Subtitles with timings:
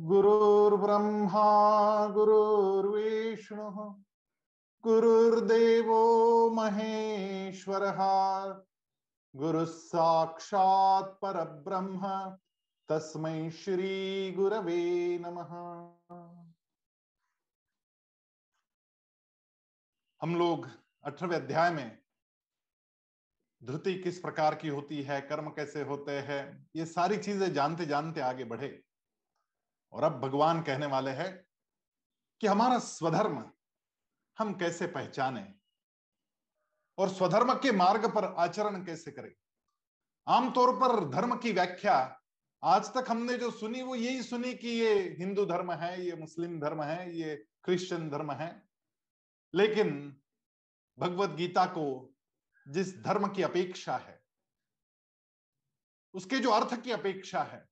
[0.00, 3.94] गुरुर्ब्रह्मा, गुरुर्विष्णुः,
[4.84, 7.96] गुरुर्देवो महेश्वरः
[9.36, 12.36] गुरुः साक्षात् परब्रह्म,
[12.88, 15.48] तस्मै श्री गुरवे नमः।
[20.22, 20.68] हम लोग
[21.04, 21.98] अठारहवें अध्याय में
[23.64, 28.20] धृति किस प्रकार की होती है, कर्म कैसे होते हैं, ये सारी चीज़ें जानते जानते
[28.20, 28.85] आगे बढ़े।
[29.92, 31.46] और अब भगवान कहने वाले हैं
[32.40, 33.52] कि हमारा स्वधर्म
[34.38, 35.54] हम कैसे पहचाने
[36.98, 39.32] और स्वधर्म के मार्ग पर आचरण कैसे करें?
[40.28, 42.22] आमतौर पर धर्म की व्याख्या
[42.64, 46.60] आज तक हमने जो सुनी, वो यही सुनी कि ये हिंदू धर्म है, ये मुस्लिम
[46.60, 48.68] धर्म है, ये क्रिश्चियन धर्म है।
[49.54, 50.20] लेकिन
[50.98, 52.14] भगवत गीता को
[52.68, 54.22] जिस धर्म की अपेक्षा है,
[56.14, 57.68] उसके जो अर्थ की अपेक्षा है,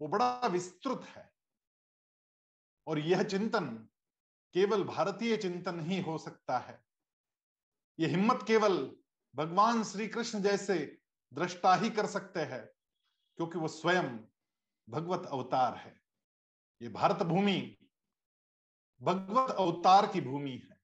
[0.00, 1.31] वो बड़ा विस्तृत है।
[2.86, 3.66] और यह चिंतन
[4.54, 6.78] केवल भारतीय चिंतन ही हो सकता है।
[7.98, 8.78] यह हिम्मत केवल
[9.34, 10.78] भगवान श्री कृष्ण जैसे
[11.32, 12.64] दृष्टा ही कर सकते हैं,
[13.38, 14.18] क्योंकि वो स्वयं
[14.88, 15.94] भगवत अवतार है।
[16.80, 17.76] ये भारत भूमि
[19.00, 20.76] भगवत अवतार की भूमि है।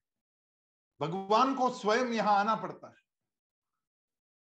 [0.99, 2.97] भगवान को स्वयं यहाँ आना पड़ता है।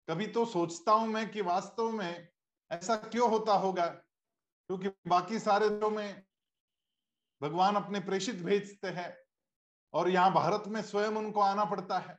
[0.09, 2.29] कभी तो सोचता हूँ मैं कि वास्तव में
[2.71, 6.23] ऐसा क्यों होता होगा, क्योंकि बाकी सारे में
[7.43, 9.17] भगवान अपने प्रेषित भेजते हैं
[9.95, 12.19] और यहाँ भारत में स्वयं उनको आना पड़ता है।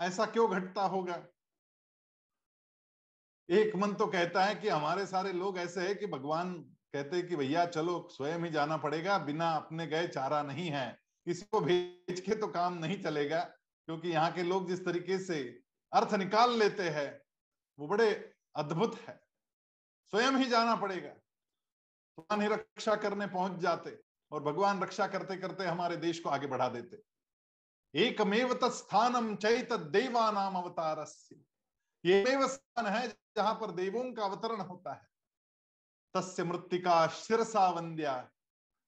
[0.00, 1.26] ऐसा क्यों घटता होगा?
[3.50, 6.54] एक मन तो कहता है कि हमारे सारे लोग ऐसे है कि भगवान
[6.94, 10.98] कहते हैं कि भैया चलो, स्वयं ही जाना पड़ेगा, बिना अपने गए चारा नहीं है।
[11.26, 15.62] किसी को भेज के तो काम नहीं चलेगा, क्योंकि यहाँ के लोग जिस तरीके से
[15.92, 17.20] अर्थ निकाल लेते हैं,
[17.78, 19.20] वो बड़े अद्भुत है।
[20.12, 21.14] स्वयं ही जाना पड़ेगा।
[22.42, 26.68] ही रक्षा करने पहुँच जाते। और भगवान रक्षा करते करते हमारे देश को आगे बढ़ा
[26.68, 27.02] देते।
[27.94, 35.06] एकमेव तत्स्थानम चैत देवा नाम अवतार स्थान है जहाँ पर देवों का अवतरण होता है।
[36.14, 38.16] तस्य मृतिका शिरसा वंद्या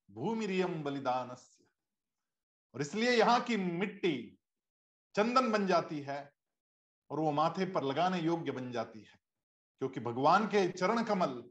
[0.08, 4.16] भूमिरियम बलिदान और इसलिए यहाँ की मिट्टी
[5.14, 6.18] चंदन बन जाती है
[7.10, 9.18] और वो माथे पर लगाने योग्य बन जाती है,
[9.82, 11.42] क्योंकि भगवान के चरण कमल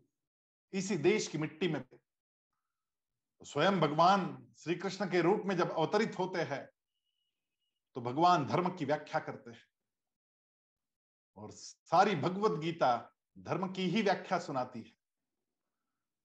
[0.73, 1.83] इसी देश की मिट्टी में
[3.41, 4.21] स्वयं भगवान
[4.57, 6.65] श्री कृष्ण के रूप में जब अवतरित होते हैं
[7.95, 9.63] तो भगवान धर्म की व्याख्या करते हैं।
[11.37, 12.91] और सारी भगवत गीता
[13.37, 14.91] धर्म की ही व्याख्या सुनाती है।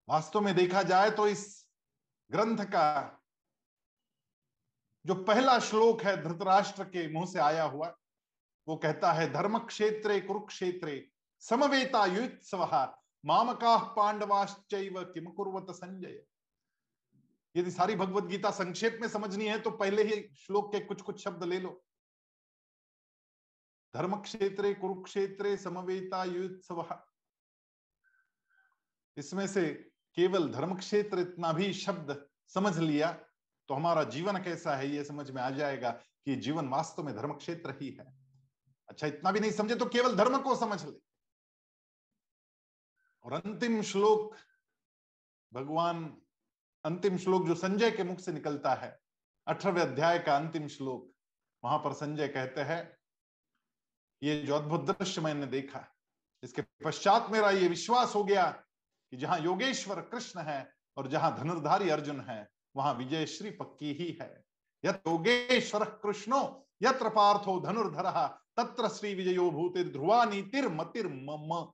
[0.09, 1.47] वास्तव में देखा जाए तो इस
[2.31, 3.21] ग्रंथ का
[5.05, 7.95] जो पहला श्लोक है धृतराष्ट्र के मुँह से आया हुआ,
[8.67, 11.11] वो कहता है धर्म क्षेत्रे कुरुक्षेत्रे
[11.43, 12.65] समवेता युत्सव
[13.25, 15.35] मामका पांडवाश्चैव किम
[15.73, 16.23] संजय।
[17.55, 21.23] यदि सारी भगवत गीता संक्षेप में समझनी है तो पहले ही श्लोक के कुछ कुछ
[21.25, 21.81] शब्द ले लो।
[23.95, 26.87] धर्म क्षेत्र कुरुक्षेत्र, समवेता, युत्सव।
[29.17, 29.73] इसमें से
[30.17, 33.13] केवल धर्म क्षेत्र इतना भी शब्द समझ लिया
[33.69, 37.33] तो हमारा जीवन कैसा है, ये समझ में आ जाएगा कि जीवन वास्तव में धर्म
[37.35, 38.07] क्षेत्र ही है।
[38.89, 40.99] अच्छा इतना भी नहीं समझे तो केवल धर्म को समझ ले।
[43.25, 44.35] और अंतिम श्लोक,
[45.53, 46.05] भगवान
[46.85, 48.99] अंतिम श्लोक जो संजय के मुख से निकलता है,
[49.47, 51.11] अठारहवें अध्याय का अंतिम श्लोक,
[51.63, 52.97] वहाँ पर संजय कहते हैं,
[54.23, 55.85] ये जो अद्भुत दृश्य मैंने देखा,
[56.43, 61.89] इसके पश्चात मेरा ये विश्वास हो गया कि जहाँ योगेश्वर कृष्ण है और जहाँ धनुर्धारी
[61.91, 64.45] अर्जुन है, वहाँ विजय श्री पक्की ही है।
[64.85, 68.11] योगेश्वर कृष्णो, यत्र पार्थो धनुर्धर,
[68.57, 71.73] तत्र श्री विजयो भूति ध्रुवा नीतिर मतिर म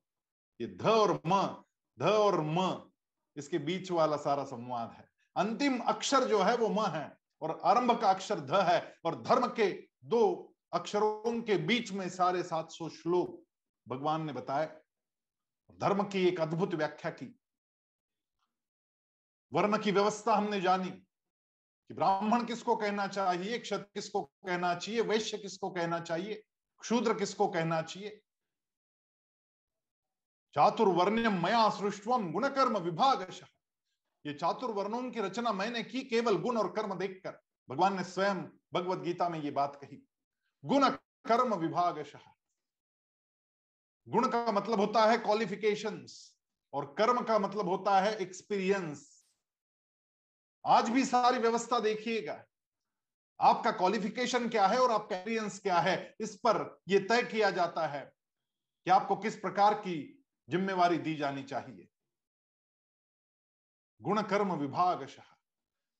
[0.60, 1.64] ये ध और म,
[1.98, 2.89] ध और म
[3.36, 8.00] इसके बीच वाला सारा संवाद है। अंतिम अक्षर जो है वो म है और आरंभ
[8.00, 9.70] का अक्षर ध है और धर्म के
[10.04, 13.42] दो अक्षरों के बीच में सारे 700 श्लोक
[13.88, 14.66] भगवान ने बताए।
[15.80, 17.34] धर्म की एक अद्भुत व्याख्या की।
[19.52, 25.38] वर्ण की व्यवस्था हमने जानी कि ब्राह्मण किसको कहना चाहिए, क्षत्र किसको कहना चाहिए, वैश्य
[25.38, 26.34] किसको कहना चाहिए,
[26.80, 28.20] क्षूद्र किसको कहना चाहिए।
[30.54, 33.26] चातुर्वर्ण्यम मया सृष्टवम गुणकर्म विभाग
[34.24, 37.38] ये चातुर्वर्णों की रचना मैंने की, केवल गुण और कर्म देखकर।
[37.68, 38.42] भगवान ने स्वयं
[38.74, 40.02] भगवत गीता में ये बात कही।
[40.64, 40.88] गुण
[41.24, 42.04] कर्म विभाग
[44.06, 46.36] गुण का मतलब होता है क्वालिफिकेशंस
[46.72, 49.08] और कर्म का मतलब होता है एक्सपीरियंस
[50.64, 52.44] आज भी सारी व्यवस्था देखिएगा।
[53.40, 57.86] आपका क्वालिफिकेशन क्या है और आपका एक्सपीरियंस क्या है, इस पर यह तय किया जाता
[57.86, 58.04] है
[58.86, 60.19] कि आपको किस प्रकार की
[60.50, 61.88] जिम्मेवारी दी जानी चाहिए।
[64.00, 65.22] गुण कर्म विभागशः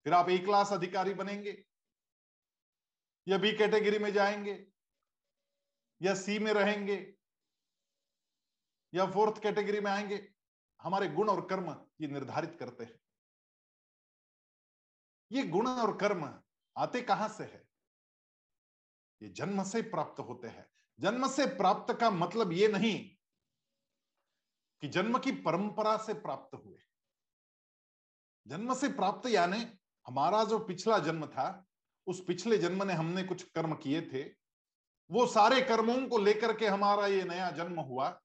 [0.06, 1.64] फिर आप ए क्लास अधिकारी बनेंगे,
[3.29, 4.67] या बी कैटेगरी में जाएँगे,
[6.02, 7.14] या सी में रहेंगे,
[8.94, 10.32] या फोर्थ कैटेगरी में आएँगे,
[10.81, 13.00] हमारे गुण और कर्म ये निर्धारित करते हैं।
[15.32, 16.41] ये गुण और कर्म
[16.76, 17.69] आते कहाँ से है?
[19.23, 20.67] ये जन्म से प्राप्त होते हैं।
[21.00, 23.19] जन्म से प्राप्त का मतलब ये नहीं
[24.82, 26.79] कि जन्म की परंपरा से प्राप्त हुए।
[28.47, 29.67] जन्म से प्राप्त यानी
[30.06, 31.67] हमारा जो पिछला जन्म था,
[32.06, 34.23] उस पिछले जन्म ने हमने कुछ कर्म किए थे।
[35.11, 38.21] वो सारे कर्मों को लेकर के हमारा ये नया जन्म हुआ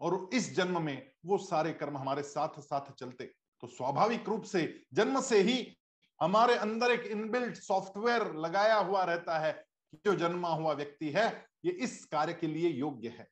[0.00, 3.24] और इस जन्म में वो सारे कर्म हमारे साथ साथ चलते।
[3.60, 5.76] तो स्वाभाविक रूप से जन्म से ही
[6.20, 9.64] हमारे अंदर एक इनबिल्ट सॉफ्टवेयर लगाया हुआ रहता है
[10.04, 13.28] जो जन्मा हुआ व्यक्ति है, ये इस कार्य के लिए योग्य है।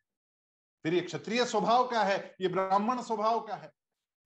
[0.84, 2.36] फिर ये क्षत्रिय स्वभाव का है?
[2.40, 3.72] ये ब्राह्मण स्वभाव का है?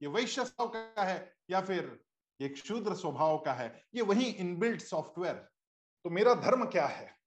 [0.03, 1.37] ये वैश्य स्वभाव का है?
[1.51, 2.01] या फिर
[2.41, 3.85] एक शूद्र स्वभाव का है?
[3.95, 5.35] ये वही इनबिल्ट सॉफ्टवेयर
[6.05, 7.19] तो मेरा धर्म क्या है?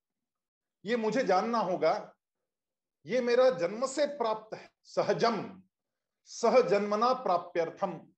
[0.86, 2.16] ये मुझे जानना होगा।
[3.06, 5.64] ये मेरा जन्म से प्राप्त है। सहजम।
[6.26, 8.14] सहजन्मना प्राप्यर्थम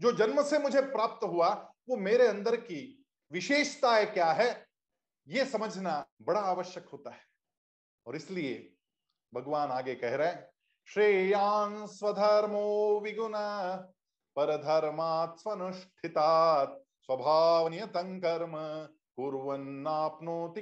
[0.00, 4.66] जो जन्म से मुझे प्राप्त हुआ, वो मेरे अंदर की विशेषताएँ क्या है?
[5.28, 7.24] ये समझना बड़ा आवश्यक होता है।
[8.06, 8.74] और इसलिए
[9.34, 10.50] भगवान आगे कह रहे हैं
[10.88, 13.32] श्रेयान स्वधर्मो विगुण
[14.36, 18.52] पर धर्मात् स्वनुष्ठितात् स्वभाव नियतं कर्म
[19.16, 20.60] कुर्वन्नाप्नोति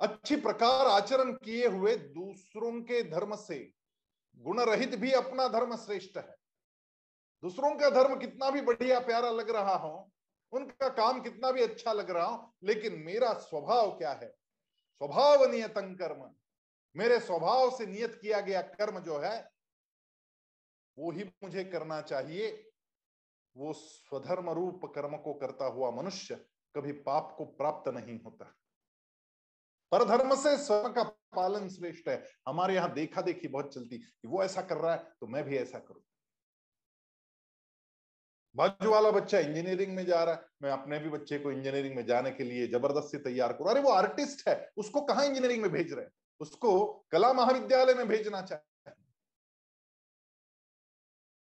[0.00, 3.58] अच्छी प्रकार आचरण किए हुए दूसरों के धर्म से
[4.36, 6.36] गुण रहित भी अपना धर्म श्रेष्ठ है।
[7.42, 10.10] दूसरों का धर्म कितना भी बढ़िया प्यारा लग रहा हो,
[10.52, 14.28] उनका काम कितना भी अच्छा लग रहा हो, लेकिन मेरा स्वभाव क्या है?
[14.28, 16.30] स्वभाव नियतन कर्म।
[16.96, 19.50] मेरे स्वभाव से नियत किया गया कर्म जो है,
[20.98, 22.50] वो ही मुझे करना चाहिए।
[23.56, 26.34] वो स्वधर्म रूप कर्म को करता हुआ मनुष्य
[26.74, 28.44] कभी पाप को प्राप्त नहीं होता।
[29.92, 31.02] पर धर्म से स्वयं का
[31.36, 35.12] पालन श्रेष्ठ है। हमारे यहाँ देखा देखी बहुत चलती कि वो ऐसा कर रहा है
[35.20, 36.02] तो मैं भी ऐसा करूँ।
[38.56, 42.04] बाजू वाला बच्चा इंजीनियरिंग में जा रहा है, मैं अपने भी बच्चे को इंजीनियरिंग में
[42.06, 45.92] जाने के लिए ज़बरदस्ती तैयार करूँ। अरे, वो आर्टिस्ट है, उसको कहा इंजीनियरिंग में भेज
[45.92, 46.12] रहे हैं?
[46.40, 48.94] उसको कला महाविद्यालय में भेजना चाहिए।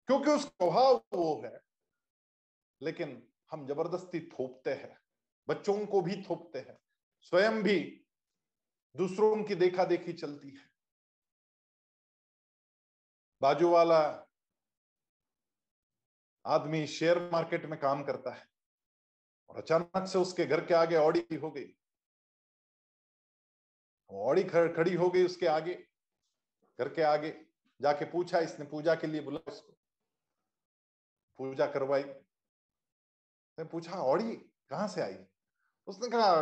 [0.07, 1.59] क्योंकि उसका स्वभाव वो है,
[2.81, 4.97] लेकिन हम ज़बरदस्ती थोपते हैं,
[5.47, 6.77] बच्चों को भी थोपते हैं,
[7.21, 7.79] स्वयं भी
[8.95, 10.69] दूसरों की देखा देखी चलती है।
[13.41, 14.01] बाजू वाला
[16.45, 18.47] आदमी शेयर मार्केट में काम करता है
[19.49, 21.75] और अचानक से उसके घर के आगे ऑडी हो गई।
[24.10, 25.74] ऑडी खड़ी हो गई उसके आगे,
[26.80, 27.34] घर के आगे,
[27.80, 29.78] जाके पूछा इसने, पूजा के लिए बुला उसको।
[31.40, 32.04] पूजा करवाई।
[33.57, 34.36] मैं पूछा औड़ी
[34.69, 35.18] कहाँ से आई?
[35.88, 36.42] उसने कहा,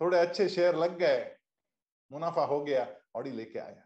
[0.00, 1.36] थोड़े अच्छे शेयर लग गए,
[2.10, 2.86] मुनाफा हो गया
[3.16, 3.84] ऑडी लेके आया।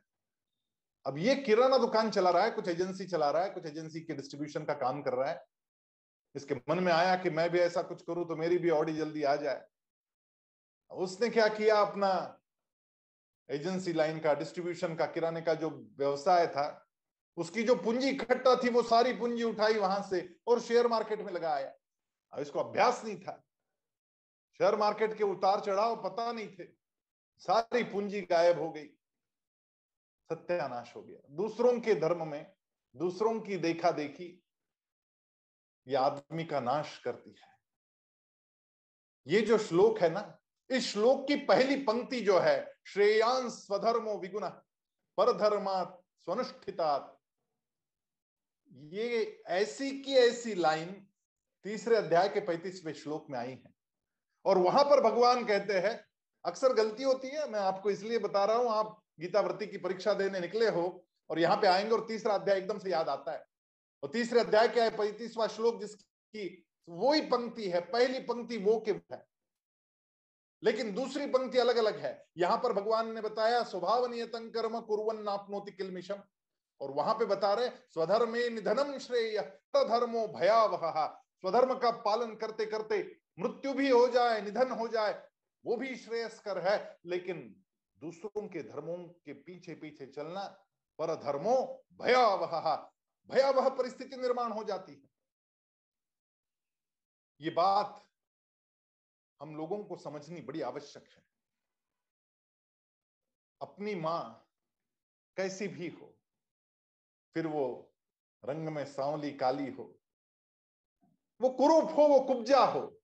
[1.06, 4.14] अब ये किराना दुकान चला रहा है, कुछ एजेंसी चला रहा है, कुछ एजेंसी के
[4.14, 5.44] डिस्ट्रीब्यूशन का काम कर रहा है।
[6.34, 9.22] इसके मन में आया कि मैं भी ऐसा कुछ करूँ तो मेरी भी ऑडी जल्दी
[9.22, 9.64] आ जाए।
[10.90, 12.38] उसने क्या किया, अपना
[13.48, 16.88] एजेंसी लाइन का, डिस्ट्रीब्यूशन का, किराने का जो व्यवसाय था,
[17.36, 21.32] उसकी जो पूंजी इकट्ठा थी, वो सारी पूंजी उठाई वहाँ से और शेयर मार्केट में
[21.32, 21.72] लगाया
[22.32, 23.44] अब इसको अभ्यास नहीं था।
[24.58, 26.64] शेयर मार्केट के उतार चढ़ाव पता नहीं थे।
[27.38, 28.86] सारी पूंजी गायब हो गई।
[30.30, 32.52] सत्यानाश हो गया। दूसरों के धर्म में,
[32.96, 34.44] दूसरों की देखा देखी,
[35.88, 37.48] ये आदमी का नाश करती है।
[39.26, 40.41] ये जो श्लोक है ना
[40.72, 44.46] इस श्लोक की पहली पंक्ति जो है श्रेयांश स्वधर्मो विगुण
[45.18, 45.82] पर धर्मा
[46.18, 47.18] स्वनुष्ठितात।
[48.92, 50.92] ये ऐसी की ऐसी लाइन
[51.64, 53.72] तीसरे अध्याय के पैंतीसवें श्लोक में आई है।
[54.44, 56.04] और वहाँ पर भगवान कहते हैं,
[56.44, 60.40] अक्सर गलती होती है, मैं आपको इसलिए बता रहा हूँ, आप गीतावृत्ति की परीक्षा देने
[60.40, 63.44] निकले हो और यहाँ पे आएँगे और तीसरा अध्याय एकदम से याद आता है।
[64.02, 68.78] और तीसरे अध्याय क्या है पैंतीसवा श्लोक जिसकी वो ही पंक्ति है, पहली पंक्ति वो
[68.80, 69.31] के है।
[70.62, 75.22] लेकिन दूसरी पंक्ति अलग अलग है। यहाँ पर भगवान ने बताया स्वभाव नियतन कर्म कुरन
[75.22, 76.22] नापनोति किलमिशम
[76.80, 79.38] और वहाँ पे बता रहे, स्वधर्मे निधनम श्रेय
[79.76, 81.06] धर्मो भयावह।
[81.40, 85.28] स्वधर्म का पालन करते करते मृत्यु भी हो जाए, निधन हो जाए,
[85.64, 87.64] वो भी श्रेयस्कर है। लेकिन
[87.98, 90.44] दूसरों के धर्मों के पीछे पीछे चलना
[90.98, 92.74] पर धर्मो भयावह।
[93.30, 95.08] भयावह परिस्थिति निर्माण हो जाती है।
[97.40, 98.02] ये बात
[99.42, 101.22] हम लोगों को समझनी बड़ी आवश्यक है।
[103.60, 104.48] अपनी माँ
[105.36, 106.14] कैसी भी हो,
[107.34, 107.94] फिर वो
[108.42, 109.84] रंग में सांवली काली हो,
[111.40, 113.00] वो कुरूप हो, वो कुब्जा हो,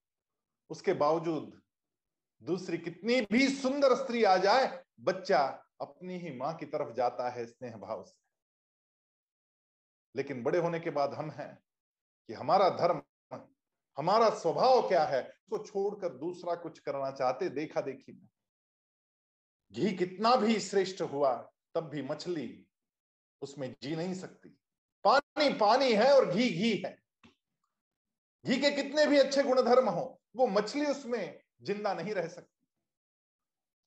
[0.70, 1.60] उसके बावजूद
[2.42, 5.44] दूसरी कितनी भी सुंदर स्त्री आ जाए, बच्चा
[5.80, 8.16] अपनी ही माँ की तरफ़ जाता है स्नेह भाव से।
[10.14, 11.54] लेकिन बड़े होने के बाद हम हैं
[12.28, 13.02] कि हमारा धर्म
[13.98, 15.22] हमारा स्वभाव क्या है?
[15.22, 18.28] उसको छोड़कर दूसरा कुछ करना चाहते, देखा देखी में।
[19.72, 21.34] घी कितना भी श्रेष्ठ हुआ,
[21.74, 22.66] तब भी मछली
[23.42, 24.48] उसमें जी नहीं सकती।
[25.04, 26.96] पानी पानी है और घी घी है।
[28.44, 32.54] घी के कितने भी अच्छे गुणधर्म हो, वो मछली उसमें ज़िंदा नहीं रह सकती।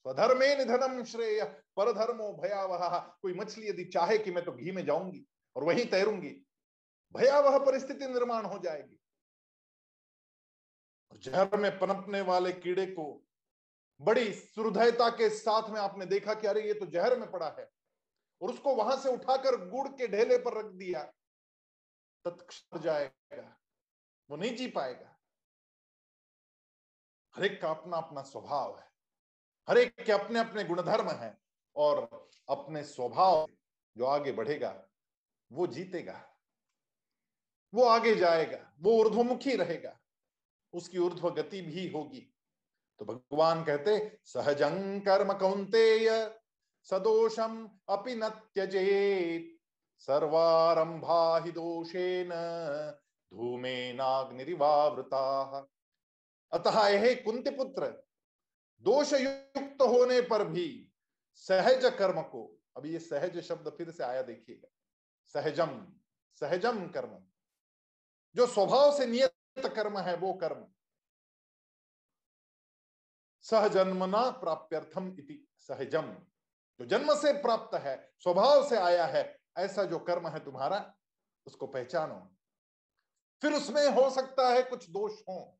[0.05, 1.43] स्वधर्मे निधनम श्रेय
[1.77, 5.25] पर धर्मो भयावह। कोई मछली यदि चाहे कि मैं तो घी में जाऊँगी
[5.55, 6.29] और वहीं तैरूँगी,
[7.15, 8.97] भयावह परिस्थिति निर्माण हो जाएगी।
[11.17, 13.23] जहर में पनपने वाले कीड़े को
[14.01, 17.69] बड़ी सुहृदयता के साथ में आपने देखा कि अरे, ये तो जहर में पड़ा है।
[18.41, 21.03] और उसको वहाँ से उठाकर गुड़ के ढेले पर रख दिया,
[22.25, 23.57] तत्क्षण जाएगा,
[24.29, 25.17] वो नहीं जी पाएगा।
[27.35, 28.89] हर एक का अपना अपना स्वभाव है,
[29.67, 31.37] हर एक के अपने अपने गुणधर्म हैं
[31.75, 33.47] और अपने स्वभाव
[33.97, 34.87] जो आगे बढ़ेगा,
[35.51, 36.21] वो जीतेगा,
[37.73, 39.97] वो आगे जाएगा, वो ऊर्ध्वमुखी रहेगा।
[40.73, 42.19] उसकी ऊर्ध्व गति भी होगी।
[42.99, 46.09] तो भगवान कहते, सहजं कर्म कौंतेय
[46.87, 49.57] सदोषम अपि न त्यजेत।
[49.99, 52.29] सर्वारंभा ही दोषेन
[53.31, 55.25] धूमे नाग्निवावृता
[56.51, 57.87] अतः हे कुंती पुत्र
[58.83, 60.67] दोष युक्त होने पर भी
[61.35, 62.41] सहज कर्म को
[62.77, 64.67] अभी ये सहज शब्द फिर से आया देखिएगा।
[65.35, 65.85] सहजम
[66.41, 67.17] सहजम कर्म।
[68.35, 70.67] जो स्वभाव से नियत कर्म है वो कर्म।
[73.41, 76.13] सहजन्मना प्राप्यर्थम इति सहजम।
[76.79, 80.97] जो जन्म से प्राप्त है, स्वभाव से आया है, ऐसा जो कर्म है तुम्हारा,
[81.45, 82.35] उसको पहचानो।
[83.41, 85.59] फिर उसमें हो सकता है कुछ दोष हो।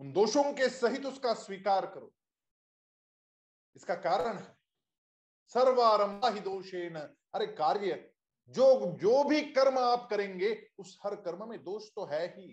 [0.00, 2.14] उन दोषों के सहित उसका स्वीकार करो।
[3.76, 4.58] इसका कारण है।
[5.48, 6.98] सर्वारंभा ही दोषेण।
[7.34, 8.14] अरे कार्य
[8.48, 12.46] जो जो भी कर्म आप करेंगे, उस हर कर्म में दोष तो है ही।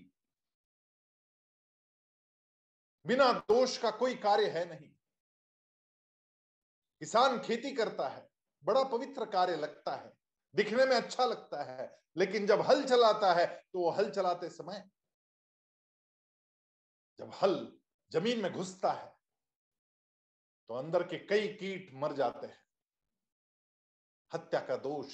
[3.06, 4.90] बिना दोष का कोई कार्य है नहीं।
[7.02, 8.28] किसान खेती करता है,
[8.64, 10.12] बड़ा पवित्र कार्य लगता है,
[10.54, 11.88] दिखने में अच्छा लगता है,
[12.18, 14.84] लेकिन जब हल चलाता है तो वो हल चलाते समय
[17.20, 17.56] जब हल
[18.12, 19.14] ज़मीन में घुसता है
[20.70, 22.64] तो अंदर के कई कीट मर जाते हैं।
[24.32, 25.14] हत्या का दोष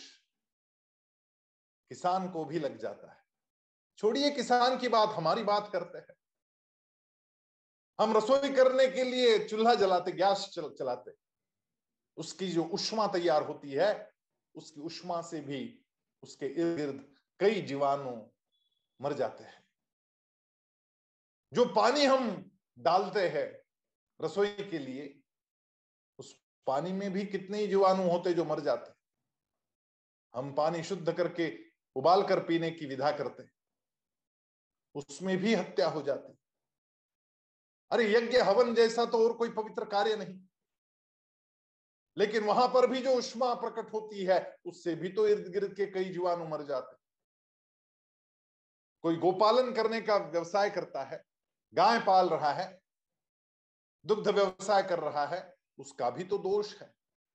[1.91, 3.17] किसान को भी लग जाता है।
[3.97, 6.15] छोड़िए किसान की बात हमारी बात करते हैं।
[7.99, 11.11] हम रसोई करने के लिए चूल्हा जलाते गैस चल, चलाते।
[12.17, 14.11] उसकी जो उष्मा तैयार होती है
[14.55, 15.59] उसकी उष्मा से भी
[16.23, 18.15] उसके इर्द गिर्द कई जीवाणु
[19.01, 19.63] मर जाते हैं।
[21.53, 23.47] जो पानी हम डालते हैं
[24.19, 25.19] रसोई के लिए
[26.19, 26.33] उस
[26.67, 28.99] पानी में भी कितने जीवाणु होते जो मर जाते
[30.33, 33.43] हम पानी शुद्ध करके उबाल कर पीने की विधा करते
[34.95, 36.37] उसमें भी हत्या हो जाती।
[37.91, 40.39] अरे यज्ञ हवन जैसा तो और कोई पवित्र कार्य नहीं।
[42.17, 45.85] लेकिन वहाँ पर भी जो उष्मा प्रकट होती है, उससे भी तो इर्द गिर्द के
[45.85, 46.97] कई जीवाणु मर जाते।
[49.01, 51.23] कोई गोपालन करने का व्यवसाय करता है,
[51.73, 52.81] गाय पाल रहा है,
[54.05, 56.87] दुग्ध व्यवसाय कर रहा है, उसका भी तो दोष है।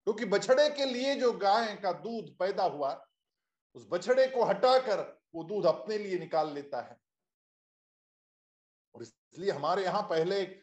[0.04, 3.06] क्योंकि बछड़े के लिए जो गाय का दूध पैदा हुआ
[3.76, 5.00] उस बछड़े को हटाकर
[5.34, 6.98] वो दूध अपने लिए निकाल लेता है।
[8.94, 10.62] और इसलिए हमारे यहाँ पहले एक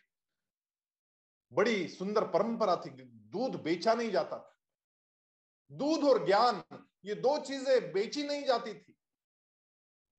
[1.51, 4.55] बड़ी सुंदर परंपरा थी, दूध बेचा नहीं जाता था।
[5.71, 6.63] दूध और ज्ञान,
[7.05, 8.95] ये दो चीज़ें बेची नहीं जाती थी।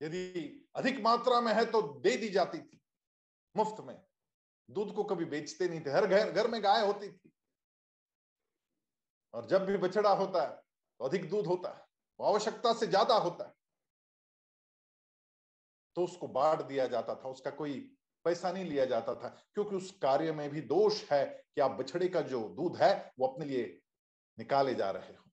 [0.01, 2.81] यदि अधिक मात्रा में है तो दे दी जाती थी,
[3.55, 4.01] मुफ़्त में।
[4.69, 7.31] दूध को कभी बेचते नहीं थे, हर घर घर में गाय होती थी।
[9.33, 10.55] और जब भी बछड़ा होता है
[10.99, 11.84] तो अधिक दूध होता है।
[12.19, 13.53] आवश्यकता से ज़्यादा होता है।
[15.95, 17.73] तो उसको बांट दिया जाता था, उसका कोई
[18.25, 22.07] पैसा नहीं लिया जाता था, क्योंकि उस कार्य में भी दोष है कि आप बछड़े
[22.07, 23.81] का जो दूध है, वो अपने लिए
[24.37, 25.23] निकाले जा रहे हो।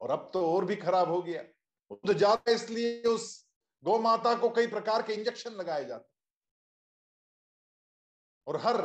[0.00, 3.46] और अब तो और भी खराब हो गया। दूध ज़्यादा इसलिए उस
[3.84, 6.08] गौ माता को कई प्रकार के इंजेक्शन लगाए जाते
[8.46, 8.76] और हर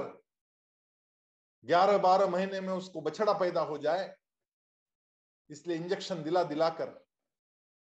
[1.64, 4.16] ग्यारह बारह महीने में उसको बछड़ा पैदा हो जाए
[5.50, 6.90] इसलिए इंजेक्शन दिला दिलाकर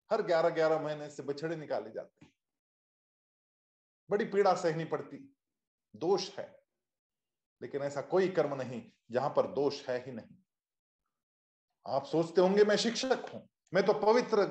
[0.10, 2.32] हर ग्यारह ग्यारह महीने से बछड़े निकाले जाते हैं।
[4.10, 5.18] बड़ी पीड़ा सहनी पड़ती।
[5.96, 6.48] दोष है।
[7.62, 10.36] लेकिन ऐसा कोई कर्म नहीं जहाँ पर दोष है ही नहीं।
[11.86, 14.46] आप सोचते होंगे मैं शिक्षक हूँ, मैं तो पवित्र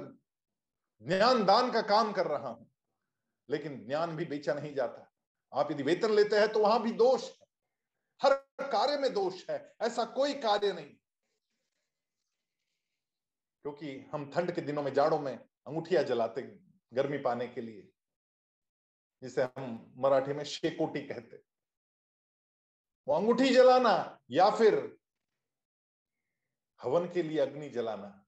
[1.02, 2.70] ज्ञान दान का काम कर रहा हूँ,
[3.48, 5.12] लेकिन ज्ञान भी बेचा नहीं जाता।
[5.52, 7.46] आप यदि वेतन लेते हैं तो वहाँ भी दोष है।
[8.20, 10.96] हर कार्य में दोष है। ऐसा कोई कार्य नहीं।
[13.66, 16.42] क्योंकि हम ठंड के दिनों में जाड़ों में अंगूठिया जलाते
[16.94, 17.92] गर्मी पाने के लिए,
[19.22, 21.42] जिसे हम मराठी में शेकोटी कहते
[23.08, 24.98] वो अंगूठी जलाना या फिर
[26.82, 28.26] हवन के लिए अग्नि जलाना,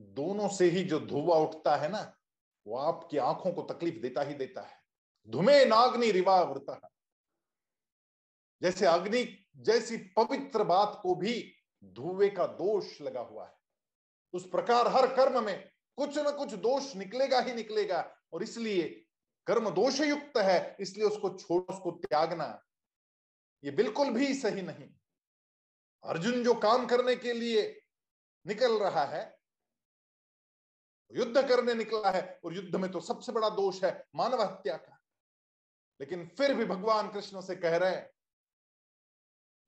[0.00, 2.16] दोनों से ही जो धुआँ उठता है ना,
[2.66, 4.80] वो आपकी आँखों को तकलीफ़ देता ही देता है।
[5.28, 6.90] धुमे नाग्नि रिवा रिवावृता
[8.62, 11.54] जैसे अग्नि, जैसी पवित्र बात को भी
[11.84, 13.54] धुएँ का दोष लगा हुआ है।
[14.34, 18.88] उस प्रकार हर कर्म में कुछ न कुछ दोष निकलेगा ही निकलेगा, और इसलिए
[19.46, 22.64] कर्म दोष युक्त है, इसलिए उसको छोड़, उसको त्यागना
[23.64, 24.88] ये बिल्कुल भी सही नहीं।
[26.04, 27.82] अर्जुन जो काम करने के लिए
[28.46, 29.38] निकल रहा है,
[31.12, 35.00] युद्ध करने निकला है, और युद्ध में तो सबसे बड़ा दोष है मानव हत्या का।
[36.00, 38.10] लेकिन फिर भी भगवान कृष्ण से कह रहे हैं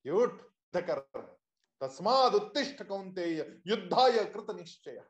[0.05, 0.41] उठ
[0.77, 1.40] कर।
[1.81, 3.27] तस्माद उत्तिष्ठ कौनते
[3.67, 5.05] युद्धाय कृत निश्चय।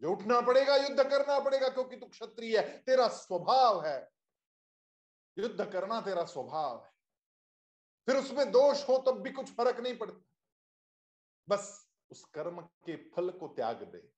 [0.00, 4.10] जो उठना पड़ेगा, युद्ध करना पड़ेगा, क्योंकि तू क्षत्रिय है, तेरा स्वभाव है।
[5.38, 6.92] युद्ध करना तेरा स्वभाव है।
[8.06, 10.24] फिर उसमें दोष हो तब भी कुछ फ़र्क नहीं पड़ता।
[11.48, 14.12] बस उस कर्म के फल को त्याग दे।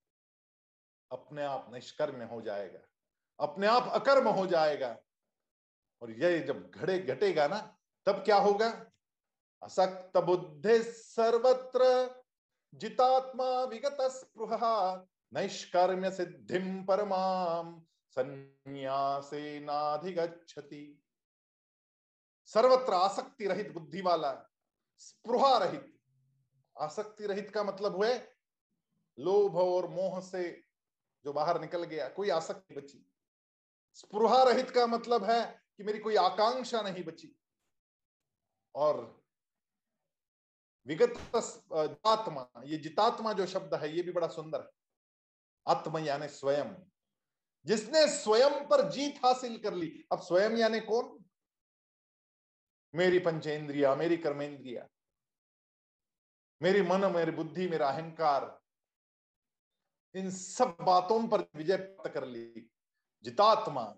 [1.10, 2.80] अपने आप निष्कर्म हो जाएगा।
[3.40, 4.98] अपने आप अकर्म हो जाएगा।
[6.02, 8.90] और ये जब घड़े घटेगा ना, तब क्या होगा?
[9.62, 11.84] असक्त बुद्धि सर्वत्र
[12.74, 14.60] जितात्मा विगत स्पृह
[15.32, 17.80] नैष्कर्म्य सिद्धिम परमाम
[18.16, 19.60] संन्यासे
[22.46, 24.32] सर्वत्र आसक्ति रहित बुद्धि वाला
[24.98, 25.98] स्पृहा रहित
[26.78, 28.14] आसक्ति रहित का मतलब हुए,
[29.18, 30.50] लोभ और मोह से
[31.24, 33.06] जो बाहर निकल गया, कोई आसक्ति बची।
[33.94, 37.36] स्पृहा रहित का मतलब है कि मेरी कोई आकांक्षा नहीं बची।
[38.74, 39.19] और
[40.90, 41.32] विगत
[42.06, 44.70] आत्मा ये जितात्मा जो शब्द है, ये भी बड़ा सुंदर है।
[45.68, 46.74] आत्म यानी स्वयं।
[47.64, 51.24] जिसने स्वयं पर जीत हासिल कर ली, अब स्वयं यानी कौन?
[52.94, 54.88] मेरी पंचेंद्रिया, मेरी कर्मेंद्रिया।
[56.62, 58.60] मेरी मन, मेरी बुद्धि, मेरा अहंकार।
[60.14, 62.70] इन सब बातों पर विजय प्राप्त कर ली।
[63.22, 63.94] जितात्मा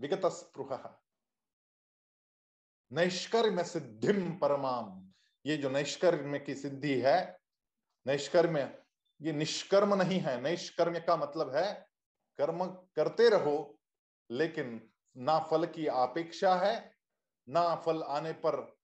[0.00, 0.98] विगत स्पृह
[2.92, 5.11] नैष्कर्म सिद्धिम परमाम।
[5.46, 7.40] ये जो नैष्कर्म की सिद्धि है
[8.06, 8.56] नैष्कर्म
[9.22, 11.88] ये निष्कर्म नहीं है। नैष्कर्म का मतलब है,
[12.38, 13.80] कर्म करते रहो,
[14.30, 16.98] लेकिन ना फल की अपेक्षा है,
[17.48, 18.78] ना फल आने पर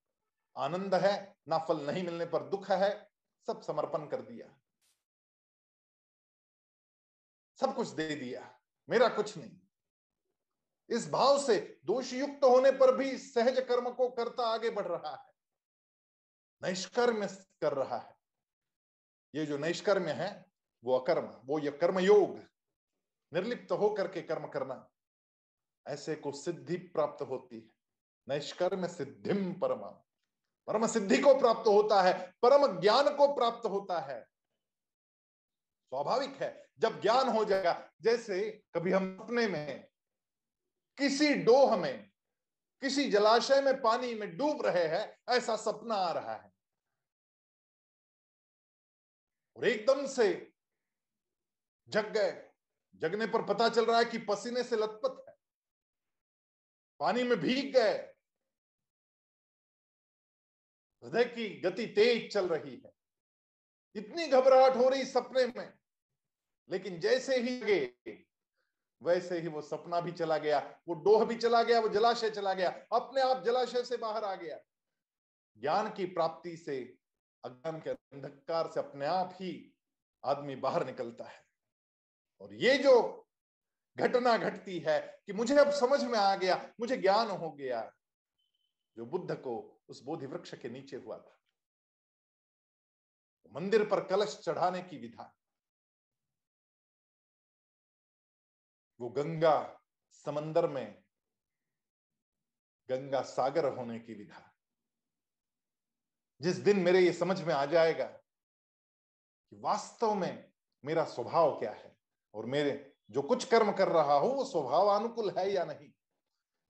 [0.56, 3.10] आनंद है, ना फल नहीं मिलने पर दुख है।
[3.46, 4.58] सब समर्पण कर दिया।
[7.60, 9.60] सब कुछ दे दिया। मेरा कुछ नहीं।
[10.90, 15.16] इस भाव से दोष युक्त होने पर भी सहज कर्म को करता आगे बढ़ रहा
[15.16, 15.27] है।
[16.62, 17.26] नैष्कर्म
[17.60, 18.16] कर रहा है।
[19.34, 20.46] ये जो नैष्कर्म्य है,
[20.84, 22.38] वो अकर्म, वो ये कर्म योग
[23.32, 24.88] निर्लिप्त होकर के कर्म करना,
[25.86, 27.68] ऐसे को सिद्धि प्राप्त होती है।
[28.28, 30.04] नैष्कर्म सिद्धिम परमा।
[30.66, 34.24] परम सिद्धि को प्राप्त होता है, परम ज्ञान को प्राप्त होता है।
[35.88, 39.88] स्वाभाविक है, जब ज्ञान हो जाएगा, जैसे कभी हम अपने में,
[40.98, 42.10] किसी डोह में
[42.82, 46.52] किसी जलाशय में पानी में डूब रहे हैं, ऐसा सपना आ रहा है।
[49.56, 50.52] और एकदम से
[51.88, 52.50] जग गए।
[52.94, 55.34] जगने पर पता चल रहा है कि पसीने से लथपथ है।
[57.00, 58.14] पानी में भीग गए।
[61.04, 62.92] हृदय की गति तेज चल रही है।
[63.96, 65.78] इतनी घबराहट हो रही सपने में।
[66.70, 68.27] लेकिन जैसे ही गए
[69.02, 72.54] वैसे ही वो सपना भी चला गया, वो डोह भी चला गया, वो जलाशय चला
[72.54, 74.58] गया, अपने आप जलाशय से बाहर आ गया।
[75.58, 76.96] ज्ञान की प्राप्ति से
[77.44, 79.74] अज्ञान के अंधकार से अपने आप ही
[80.24, 81.46] आदमी बाहर निकलता है।
[82.40, 83.28] और ये जो
[83.96, 87.92] घटना घटती है कि मुझे अब समझ में आ गया, मुझे ज्ञान हो गया,
[88.96, 91.38] जो बुद्ध को उस बोधि वृक्ष के नीचे हुआ था।
[93.52, 95.37] मंदिर पर कलश चढ़ाने की विधा
[99.00, 99.80] वो गंगा
[100.12, 101.04] समंदर में
[102.90, 104.54] गंगा सागर होने की विधा।
[106.40, 110.52] जिस दिन मेरे ये समझ में आ जाएगा कि वास्तव में
[110.84, 111.96] मेरा स्वभाव क्या है
[112.34, 115.92] और मेरे जो कुछ कर्म कर रहा हूँ, वो स्वभाव अनुकूल है या नहीं?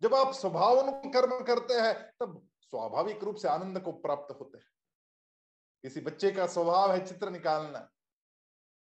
[0.02, 4.58] जब आप स्वभाव अनुकूल कर्म करते हैं, तब स्वाभाविक रूप से आनंद को प्राप्त होते
[4.58, 4.72] हैं।
[5.82, 7.78] किसी बच्चे का स्वभाव है चित्र निकालना।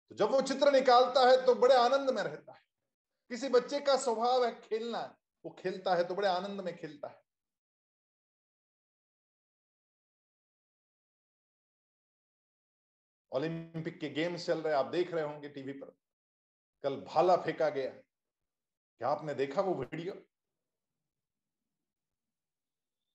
[0.10, 2.71] तो जब वो चित्र निकालता है तो बड़े आनंद में रहता है।
[3.32, 7.24] किसी बच्चे का स्वभाव है खेलना, वो खेलता है तो बड़े आनंद में खेलता है।
[13.32, 15.96] ओलंपिक के गेम्स चल रहे आप देख रहे होंगे टीवी पर।
[16.84, 17.92] कल भाला फेंका गया।
[18.98, 20.14] क्या आपने देखा वो वीडियो?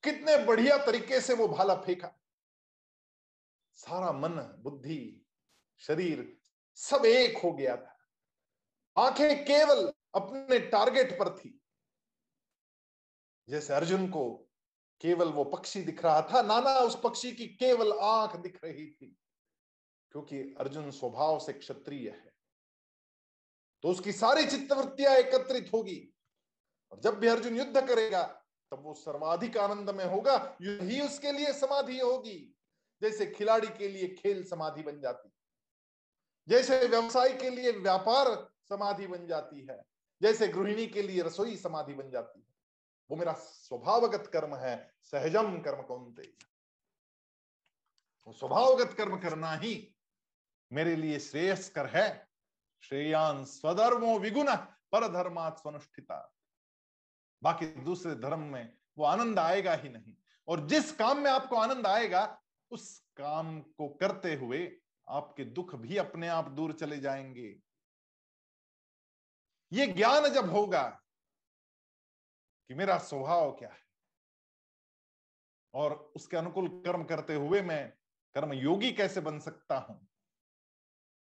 [0.05, 2.19] कितने बढ़िया तरीके से वो भाला फेंका।
[3.75, 5.27] सारा मन, बुद्धि,
[5.79, 6.41] शरीर
[6.75, 7.99] सब एक हो गया था।
[8.99, 11.61] आँखें केवल अपने टारगेट पर थी।
[13.49, 14.25] जैसे अर्जुन को
[15.01, 19.17] केवल वो पक्षी दिख रहा था, नाना उस पक्षी की केवल आँख दिख रही थी,
[20.13, 22.33] क्योंकि अर्जुन स्वभाव से क्षत्रिय है।
[23.85, 25.99] तो उसकी सारी चित्तवृत्तियाँ एकत्रित होगी।
[26.93, 28.23] और जब भी अर्जुन युद्ध करेगा,
[28.73, 32.39] तब वो सर्वाधिक आनंद में होगा यही उसके लिए समाधि होगी।
[33.03, 35.31] जैसे खिलाड़ी के लिए खेल समाधि बन जाती,
[36.49, 38.35] जैसे व्यवसाय के लिए व्यापार
[38.69, 39.83] समाधि बन जाती है।
[40.23, 42.55] जैसे गृहिणी के लिए रसोई समाधि बन जाती है।
[43.11, 46.37] वो मेरा स्वभावगत कर्म है, सहजम कर्म कौनते
[48.29, 49.97] स्वभावगत कर्म करना ही
[50.73, 52.29] मेरे लिए श्रेयस्कर है।
[52.81, 54.57] श्रेयान स्वधर्मो विगुण
[54.93, 56.35] पर धर्मात स्वनुष्ठिता।
[57.43, 60.15] बाकी दूसरे धर्म में वो आनंद आएगा ही नहीं।
[60.49, 64.77] और जिस काम में आपको आनंद आएगा, उस काम को करते हुए
[65.09, 67.61] आपके दुख भी अपने आप दूर चले जाएँगे।
[69.73, 71.03] ये ज्ञान जब होगा
[72.69, 73.87] कि मेरा स्वभाव क्या है?
[75.75, 77.91] और उसके अनुकूल कर्म करते हुए मैं
[78.35, 80.09] कर्म योगी कैसे बन सकता हूँ?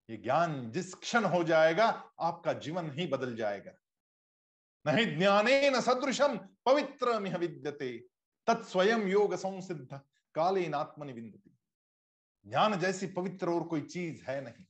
[0.10, 3.72] ये ज्ञान जिस क्षण हो जाएगा, आपका जीवन ही बदल जाएगा।
[4.86, 8.08] नहीं ज्ञाने न सदृशम पवित्र मिह विद्यते
[8.48, 10.02] तत्स्वयं योग संसिद्ध,
[10.36, 11.58] कालीन आत्मनि विंदती
[12.48, 14.66] ज्ञान जैसी पवित्र और कोई चीज़ है नहीं।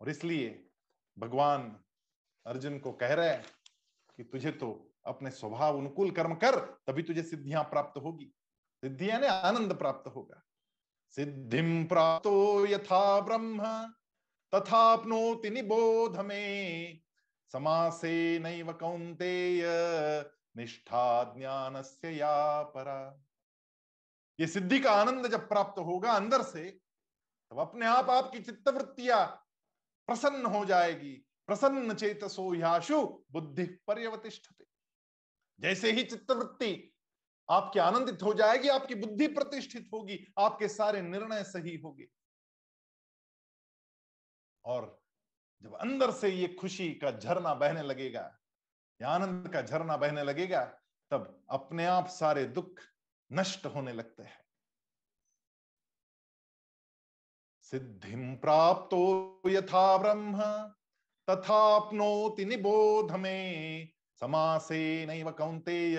[0.00, 0.70] और इसलिए
[1.18, 1.83] भगवान
[2.46, 3.44] अर्जुन को कह रहे हैं
[4.16, 8.34] कि तुझे तो अपने स्वभाव अनुकूल कर्म कर, तभी तुझे सिद्धियाँ प्राप्त होगी।
[8.80, 10.42] सिद्धियाँ ने आनंद प्राप्त होगा।
[11.08, 13.62] सिद्धिम प्राप्तो यथा ब्रह्म,
[14.54, 17.00] तथापनोति निबोध में।
[17.52, 19.62] समासे नैव कौन्तेय,
[20.56, 23.24] निष्ठा ज्ञान से या परा।
[24.40, 26.64] ये सिद्धि का आनंद जब प्राप्त होगा अंदर से,
[27.50, 29.26] तब अपने आप आपकी चित्तवृत्तियाँ
[30.06, 34.64] प्रसन्न हो जाएगी। प्रसन्न चेतसो याशु बुद्धि पर्यवतिष्ठते।
[35.60, 36.94] जैसे ही चित्तवृत्ति
[37.50, 42.08] आपकी आनंदित हो जाएगी, आपकी बुद्धि प्रतिष्ठित होगी, आपके सारे निर्णय सही होंगे।
[44.64, 45.02] और
[45.62, 48.38] जब अंदर से ये खुशी का झरना बहने लगेगा,
[49.02, 50.64] या आनंद का झरना बहने लगेगा,
[51.10, 52.80] तब अपने आप सारे दुख
[53.32, 54.44] नष्ट होने लगते हैं।
[57.60, 60.42] सिद्धिम प्राप्तो यथा ब्रह्म।
[61.30, 63.88] तथापनोति निबोध में
[64.20, 65.98] समासे नैव कौंतेय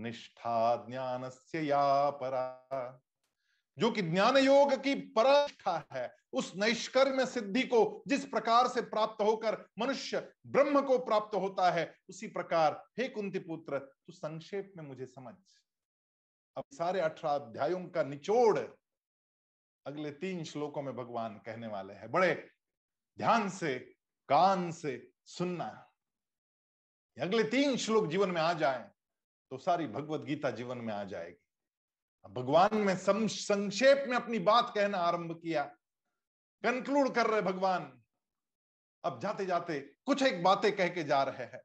[0.00, 3.02] निष्ठा ज्ञान से या परा।
[3.78, 9.22] जो कि ज्ञान योग की पराष्ठा है, उस नैष्कर्म सिद्धि को जिस प्रकार से प्राप्त
[9.22, 14.84] होकर मनुष्य ब्रह्म को प्राप्त होता है, उसी प्रकार, हे कुंती पुत्र तू संक्षेप में
[14.84, 15.34] मुझे समझ।
[16.56, 18.58] अब सारे अठारह अध्यायों का निचोड़
[19.86, 22.48] अगले तीन श्लोकों में भगवान कहने वाले हैं। बड़े
[23.18, 23.94] ध्यान से
[24.28, 25.66] कान से सुनना
[27.16, 28.90] अगले तीन श्लोक जीवन में आ जाए
[29.50, 34.98] तो सारी भगवत गीता जीवन में आ जाएगी। भगवान में संक्षेप में अपनी बात कहना
[34.98, 35.64] आरंभ किया।
[36.64, 37.92] कंक्लूड कर रहे भगवान।
[39.04, 41.62] अब जाते जाते कुछ एक बातें कह के जा रहे हैं।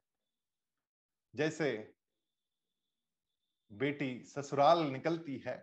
[1.34, 1.94] जैसे,
[3.70, 5.56] बेटी ससुराल निकलती है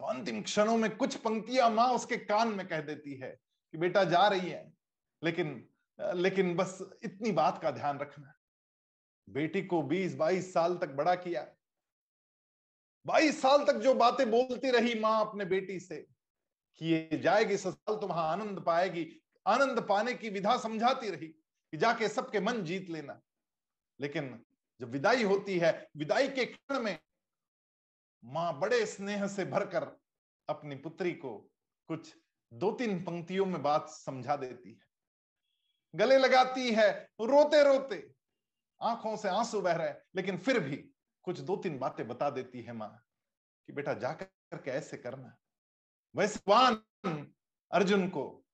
[0.00, 3.30] तो अंतिम क्षणों में कुछ पंक्तियाँ माँ उसके कान में कह देती है
[3.74, 4.72] कि बेटा जा रही है,
[5.22, 8.34] लेकिन लेकिन बस इतनी बात का ध्यान रखना
[9.28, 11.46] बेटी को 20-22 साल तक बड़ा किया।
[13.06, 15.96] 22 साल तक जो बातें बोलती रही माँ अपने बेटी से
[16.80, 19.06] कि ये जाएगी ससुराल तो वहाँ आनंद पाएगी।
[19.46, 23.20] आनंद पाने की विधा समझाती रही कि जाके सबके मन जीत लेना।
[24.00, 24.44] लेकिन
[24.80, 26.98] जब विदाई होती है, विदाई के क्षण में
[28.24, 29.84] माँ बड़े स्नेह से भरकर
[30.48, 31.36] अपनी पुत्री को
[31.88, 32.14] कुछ
[32.52, 34.91] दो तीन पंक्तियों में बात समझा देती है।
[35.94, 38.14] गले लगाती है रोते रोते
[38.82, 40.76] आँखों से आँसू बह रहे हैं, लेकिन फिर भी
[41.22, 43.04] कुछ दो तीन बातें बता देती है माँ
[43.66, 45.36] कि बेटा, जाकर के ऐसे करना।
[46.16, 46.40] वैसे
[47.70, 48.44] अर्जुन को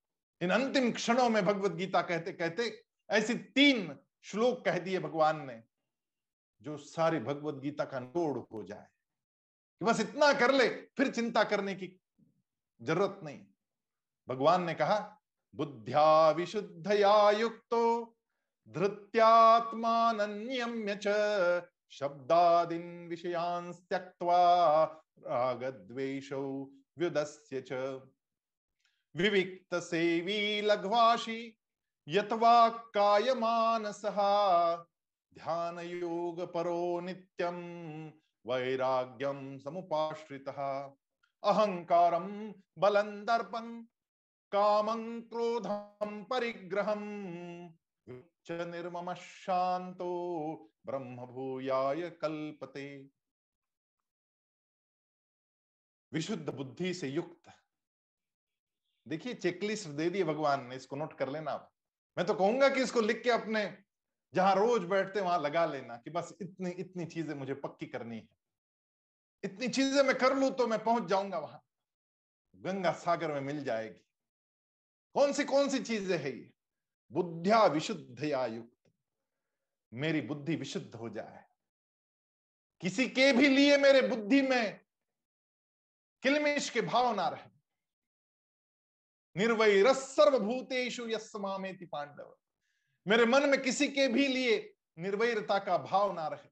[0.41, 5.63] इन अंतिम क्षणों में भगवत गीता कहते कहते, ऐसी तीन श्लोक कह दिए भगवान ने,
[6.63, 8.87] जो सारी भगवत गीता का नोड़ हो जाए।
[9.81, 12.01] कि बस इतना कर ले, फिर चिंता करने की
[12.83, 13.47] ज़रूरत नहीं।
[14.29, 15.18] भगवान ने कहा
[15.55, 18.17] बुद्ध्या विशुद्धया युक्तो
[18.69, 21.09] धृत्यात्मानन्यम्य च
[21.91, 24.85] शब्दादीन विषयान् त्यक्त्वा
[25.19, 26.67] रागद्वेषौ
[26.99, 27.73] व्युदस्य च।
[29.15, 31.59] विविक्त सेवी लघ्वाशी
[32.09, 34.17] यतवा कायमानसः
[35.35, 37.57] ध्यान योग परो नित्यम
[38.47, 40.91] वैराग्यम समुपाश्रितः।
[41.43, 43.85] अहंकारम बलं दर्पं
[44.53, 47.05] कामं क्रोधं परिग्रहं।
[48.47, 50.11] च निर्मम शांतो
[50.87, 52.87] ब्रह्म भूयाय कल्पते।
[56.13, 57.53] विशुद्ध बुद्धि से युक्त।
[59.07, 61.71] देखिए चेकलिस्ट दे दिए भगवान ने, इसको नोट कर लेना आप।
[62.17, 63.65] मैं तो कहूँगा कि इसको लिख के अपने,
[64.35, 68.29] जहाँ रोज बैठते वहाँ लगा लेना कि बस इतनी इतनी चीज़ें मुझे पक्की करनी है।
[69.45, 71.63] इतनी चीज़ें मैं कर लू तो मैं पहुँच जाऊँगा वहाँ।
[72.55, 74.08] गंगा सागर में मिल जाएगी।
[75.15, 76.53] कौन सी कौन सी चीज़ें है ये?
[77.13, 78.93] बुद्धिया विशुद्ध या युक्त।
[79.93, 81.45] मेरी बुद्धि विशुद्ध हो जाए।
[82.81, 84.81] किसी के भी लिए मेरे बुद्धि में
[86.23, 87.59] किलमिश के भाव ना रहे।
[89.37, 92.39] निर्वैर सर्वभूतेषु यस्मामेति पांडव।
[93.09, 96.49] मेरे मन में किसी के भी लिए निर्वैरता का भाव ना रहे।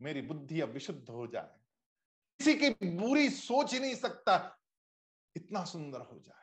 [0.00, 1.60] मेरी बुद्धि अब विशुद्ध हो जाए।
[2.38, 4.60] किसी की बुरी सोच ही नहीं सकता,
[5.36, 6.41] इतना सुंदर हो जाए।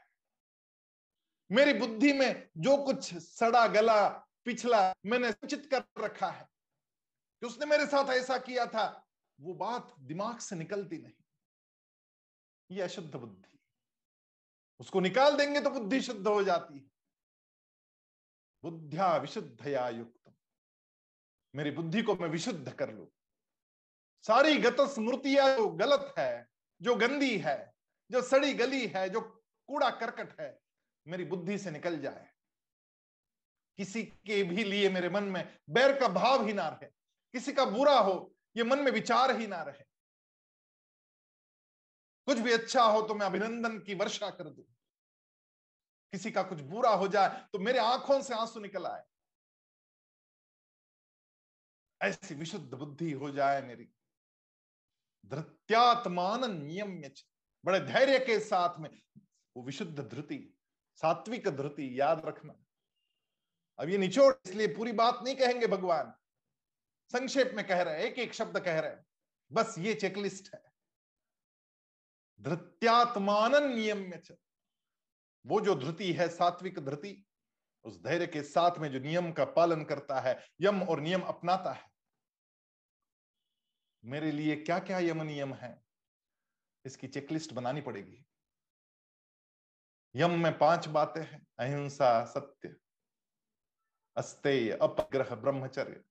[1.52, 4.08] मेरी बुद्धि में जो कुछ सड़ा गला
[4.46, 6.48] पिछला मैंने सूचित कर रखा है
[7.42, 9.08] कि उसने मेरे साथ ऐसा किया था,
[9.40, 11.14] वो बात दिमाग से निकलती नहीं।
[12.72, 13.58] ये अशुद्ध बुद्धि।
[14.80, 16.90] उसको निकाल देंगे तो बुद्धि शुद्ध हो जाती है।
[18.64, 20.34] बुद्धिया विशुद्धया युक्त
[21.54, 23.12] मेरी बुद्धि को मैं विशुद्ध कर लू।
[24.24, 26.48] सारी गत स्मृतियाँ जो गलत है,
[26.82, 27.74] जो गंदी है,
[28.12, 29.22] जो सड़ी गली है, जो
[29.70, 30.60] कूड़ा करकट है
[31.10, 32.28] मेरी बुद्धि से निकल जाए।
[33.78, 36.88] किसी के भी लिए मेरे मन में बैर का भाव ही ना रहे,
[37.34, 39.84] किसी का बुरा हो, ये मन में विचार ही ना रहे।
[42.28, 44.62] कुछ भी अच्छा हो तो मैं अभिनंदन की वर्षा कर दू।
[46.14, 49.04] किसी का कुछ बुरा हो जाए तो मेरे आँखों से आँसू निकल आए।
[52.02, 53.90] ऐसी विशुद्ध बुद्धि हो जाए मेरी।
[55.26, 57.02] धृत्यात्मान नियम
[57.64, 58.90] बड़े धैर्य के साथ में
[59.56, 60.38] वो विशुद्ध धृति।
[61.02, 62.56] सात्विक धृति, याद रखना।
[63.80, 66.14] अब ये निचोड़, इसलिए पूरी बात नहीं कहेंगे भगवान।
[67.12, 69.06] संक्षेप में कह रहे हैं एक एक शब्द कह रहे हैं।
[69.52, 70.64] बस ये चेकलिस्ट है।
[72.42, 74.38] धृत्यात्मान नियम्य
[75.46, 77.26] वो जो धृति है, सात्विक धृति,
[77.84, 81.72] उस धैर्य के साथ में जो नियम का पालन करता है, यम और नियम अपनाता
[81.72, 81.92] है।
[84.06, 85.84] मेरे लिए क्या क्या यम नियम है?
[86.86, 88.26] इसकी चेकलिस्ट बनानी पड़ेगी।
[90.16, 92.76] यम में पाँच बातें हैं, अहिंसा, सत्य,
[94.18, 96.04] अस्तेय, अपग्रह, ब्रह्मचर्य।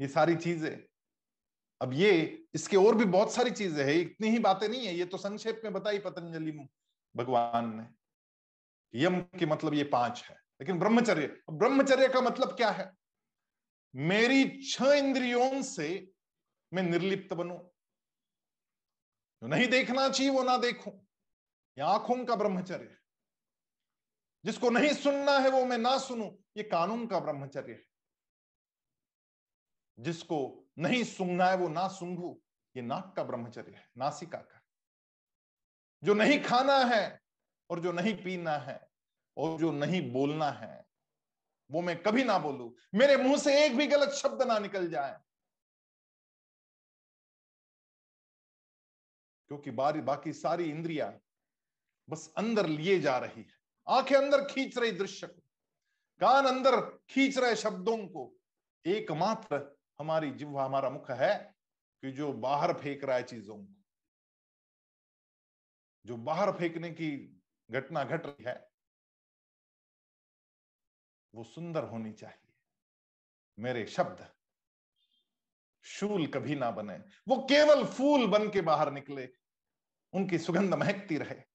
[0.00, 0.84] ये सारी चीज़ें।
[1.80, 5.04] अब ये, इसके और भी बहुत सारी चीज़ें हैं, इतनी ही बातें नहीं है, ये
[5.04, 6.52] तो संक्षेप में बताई पतंजलि
[7.14, 7.86] भगवान ने
[8.94, 12.92] यम के मतलब ये पाँच है, लेकिन ब्रह्मचर्य ब्रह्मचर्य का मतलब क्या है?
[13.94, 15.88] मेरी छह इंद्रियों से
[16.72, 17.54] मैं निर्लिप्त बनू।
[19.42, 20.92] जो नहीं देखना चाहिए, वो ना देखूँ।
[21.76, 22.97] आँखों का ब्रह्मचर्य
[24.48, 27.84] जिसको नहीं सुनना है वो मैं ना सुनूं, ये कानून का ब्रह्मचर्य है।
[29.98, 32.42] जिसको नहीं सुनना है वो ना सुंघू
[32.76, 34.62] ये नाक का ब्रह्मचर्य है, नासिका का।
[36.04, 37.22] जो नहीं खाना है
[37.70, 38.90] और जो नहीं पीना है
[39.36, 40.86] और जो नहीं बोलना है,
[41.70, 45.20] वो मैं कभी ना बोलू। मेरे मुँह से एक भी गलत शब्द ना निकल जाए।
[49.48, 51.20] क्योंकि बारी बाकी सारी इंद्रिया
[52.08, 53.57] बस अंदर लिए जा रही है।
[53.88, 55.40] आँखें अंदर खींच रही दृश्य को,
[56.20, 58.34] कान अंदर खींच रहे शब्दों को।
[58.86, 61.54] एकमात्र हमारी जिह्वा, हमारा मुख है
[62.02, 63.74] कि जो बाहर फेंक रहा है चीज़ों को।
[66.06, 68.70] जो बाहर फेंकने की घटना घट रही है,
[71.34, 72.54] वो सुंदर होनी चाहिए।
[73.58, 74.34] मेरे शब्द
[75.82, 76.98] शूल कभी ना बने।
[77.28, 79.28] वो केवल फूल बन के बाहर निकले,
[80.12, 81.47] उनकी सुगंध महकती रहे।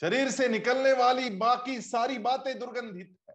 [0.00, 3.34] शरीर से निकलने वाली बाकी सारी बातें दुर्गंधित है।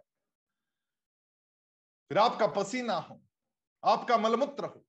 [2.11, 3.19] फिर आपका पसीना हो,
[3.83, 4.83] आपका मलमूत्र हो,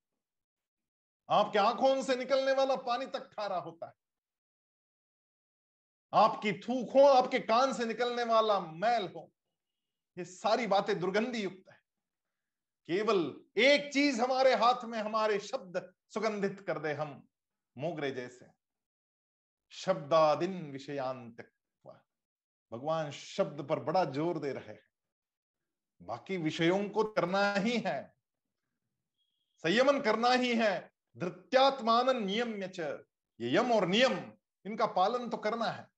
[1.28, 3.92] आपके आँखों से निकलने वाला पानी तक खारा होता है।
[6.12, 9.30] आपकी थूक हो आपके कान से निकलने वाला मैल हो,
[10.16, 11.80] ये सारी बातें दुर्गंधि युक्त है।
[12.88, 13.18] केवल
[13.56, 17.22] एक चीज़ हमारे हाथ में, हमारे शब्द सुगंधित कर दे हम,
[17.76, 18.46] मोगरे जैसे।
[19.72, 21.40] शब्दादिन विषयांत
[22.72, 24.80] भगवान शब्द पर बड़ा ज़ोर दे रहे हैं।
[26.00, 28.14] बाकी विषयों को करना ही है।
[29.64, 32.70] संयमन करना ही है। धृत्यात्मान नियम्य
[33.40, 34.14] ये यम और नियम,
[34.64, 35.88] इनका पालन तो करना है।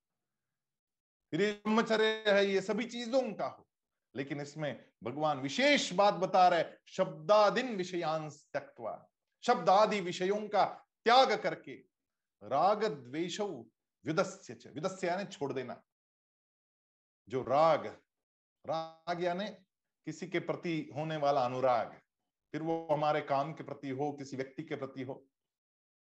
[1.33, 3.67] फिर ब्रह्मचर्य है ये सभी चीज़ों का हो।
[4.15, 8.95] लेकिन इसमें भगवान विशेष बात बता रहे शब्दादिन विषयांश त्यक्वा
[9.45, 10.65] शब्द आदि विषयों का
[11.05, 11.75] त्याग करके।
[12.43, 15.83] राग द्वेश विदस्य विदस्य यानी छोड़ देना।
[17.29, 18.01] जो राग
[18.67, 19.49] राग यानी
[20.07, 22.01] किसी के प्रति होने वाला अनुराग,
[22.53, 25.27] फिर वो हमारे काम के प्रति हो, किसी व्यक्ति के प्रति हो,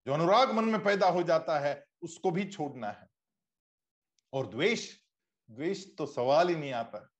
[0.07, 3.07] जो अनुराग मन में पैदा हो जाता है, उसको भी छोड़ना है।
[4.33, 4.99] और द्वेष
[5.51, 7.13] द्वेष तो सवाल ही नहीं आता।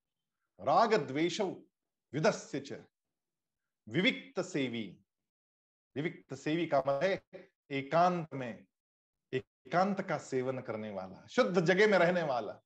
[0.60, 1.42] राग द्वेश
[2.12, 5.02] विविक्त सेवी।
[5.96, 7.20] विविक्त सेवी का मतलब
[7.72, 8.66] एकांत में,
[9.34, 12.62] एकांत का सेवन करने वाला, शुद्ध जगह में रहने वाला।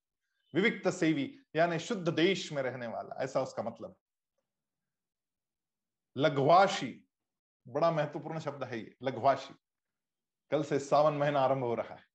[0.54, 3.96] विविक्त सेवी, यानी शुद्ध देश में रहने वाला, ऐसा उसका मतलब।
[6.18, 7.08] लघवाशी,
[7.68, 9.56] बड़ा महत्वपूर्ण शब्द है ये, लघवाशी।
[10.52, 12.08] कल से सावन महीना आरंभ हो रहा है।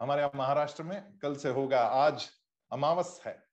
[0.00, 2.30] हमारे यहाँ महाराष्ट्र में कल से होगा आज
[2.72, 3.48] अमावस है,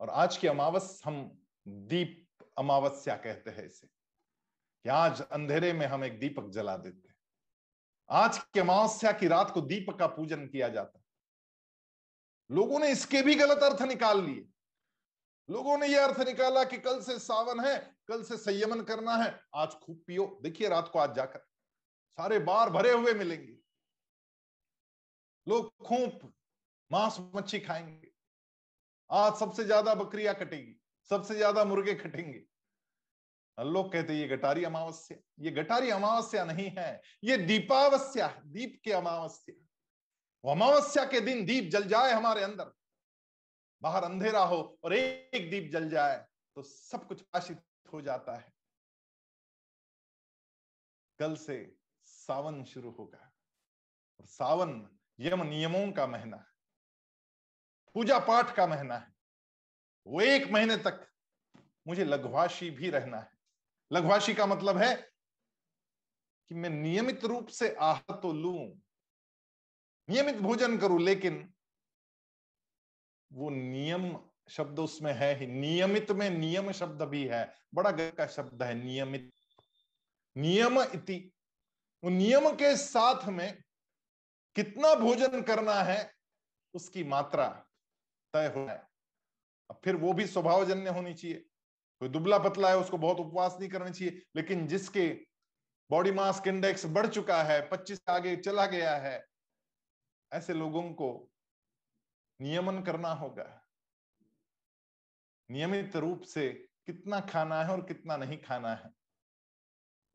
[0.00, 3.86] और आज की अमावस हम दीप अमावस्या कहते हैं इसे।
[4.82, 7.14] कि आज अंधेरे में हम एक दीपक जला देते हैं।
[8.10, 11.03] आज की अमावस्या की रात को दीपक का पूजन किया जाता है।
[12.50, 14.46] लोगों ने इसके भी गलत अर्थ निकाल लिए।
[15.48, 17.76] लोगों ने यह अर्थ निकाला कि कल से सावन है,
[18.08, 21.38] कल से संयमन करना है, आज खूब पियो। देखिए, रात को आज जाकर
[22.18, 23.56] सारे बार भरे हुए मिलेंगे।
[25.46, 26.32] लोग खूब
[26.90, 28.12] मांस मच्छी खाएँगे।
[29.10, 30.80] आज सबसे ज़्यादा बकरियाँ कटेगी,
[31.10, 32.44] सबसे ज़्यादा मुर्गे कटेंगे।
[33.58, 38.90] लोग कहते ये गटारी अमावस्या, ये गटारी अमावस्या नहीं है, ये दीपावस्या है, दीप की
[38.90, 39.54] अमावस्या
[40.44, 42.72] अमावस्या के दिन दीप जल जाए हमारे अंदर।
[43.82, 46.16] बाहर अंधेरा हो और एक दीप जल जाए
[46.56, 48.52] तो सब कुछ आशित हो जाता है।
[51.18, 51.56] कल से
[52.06, 53.30] सावन शुरू होगा
[54.20, 54.70] और सावन
[55.18, 56.46] यम नियमों का महीना है,
[57.94, 59.12] पूजा पाठ का महीना है।
[60.06, 61.06] वो एक महीने तक
[61.86, 63.30] मुझे लघुभाषी भी रहना है।
[63.90, 64.94] लघुभाषी का मतलब है
[66.50, 68.52] कि मैं नियमित रूप से आहार तो लू
[70.08, 71.54] नियमित भोजन करूँ, लेकिन
[73.32, 74.16] वो नियम
[74.48, 78.74] शब्द उसमें है ही। नियमित में नियम शब्द भी है। बड़ा गर का शब्द है,
[78.74, 79.30] नियमित।
[80.36, 81.32] नियम इति।
[82.02, 83.62] वो नियम के साथ में
[84.56, 86.12] कितना भोजन करना है,
[86.74, 87.48] उसकी मात्रा
[88.34, 88.76] तय हो है
[89.70, 91.36] अब फिर वो भी स्वभावजन्य होनी चाहिए।
[92.00, 95.08] कोई दुबला पतला है, उसको बहुत उपवास नहीं करना चाहिए। लेकिन जिसके
[95.90, 99.33] बॉडी मास इंडेक्स बढ़ चुका है, पच्चीस आगे चला गया है
[100.34, 101.08] ऐसे लोगों को
[102.40, 103.46] नियमन करना होगा।
[105.50, 106.48] नियमित रूप से
[106.86, 108.90] कितना खाना है और कितना नहीं खाना है।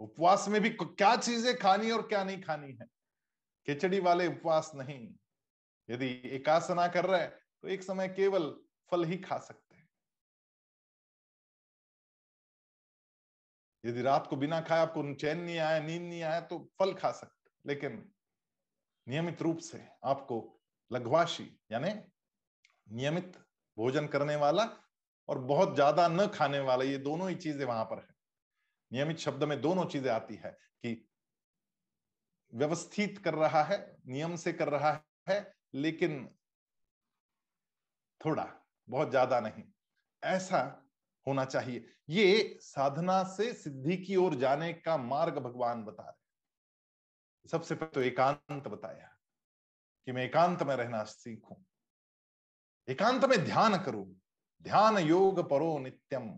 [0.01, 2.85] उपवास में भी क्या चीज़ें खानी और क्या नहीं खानी है।
[3.67, 5.15] खिचड़ी वाले उपवास नहीं।
[5.89, 8.49] यदि एकासना कर रहे तो एक समय केवल
[8.91, 9.87] फल ही खा सकते हैं।
[13.83, 17.11] यदि रात को बिना खाए आपको चैन नहीं आया, नींद नहीं आया तो फल खा
[17.11, 18.11] सकते लेकिन
[19.09, 20.37] नियमित रूप से आपको
[20.91, 21.91] लघवाशी यानी
[22.87, 23.37] नियमित
[23.77, 24.63] भोजन करने वाला
[25.29, 28.07] और बहुत ज़्यादा न खाने वाला, ये दोनों ही चीज़ें वहाँ पर है।
[28.91, 30.93] नियमित शब्द में दोनों चीज़ें आती है कि
[32.53, 34.91] व्यवस्थित कर रहा है, नियम से कर रहा
[35.27, 36.27] है, लेकिन
[38.21, 38.47] थोड़ा,
[38.87, 39.63] बहुत ज़्यादा नहीं।
[40.23, 40.61] ऐसा
[41.27, 46.18] होना चाहिए। ये साधना से सिद्धि की ओर जाने का मार्ग भगवान बता रहे
[47.45, 49.07] सबसे पहले तो एकांत बताया
[50.07, 51.55] कि मैं एकांत में रहना सीखूं
[52.87, 54.05] एकांत में ध्यान करूँ।
[54.63, 56.29] ध्यान योग परो नित्यम।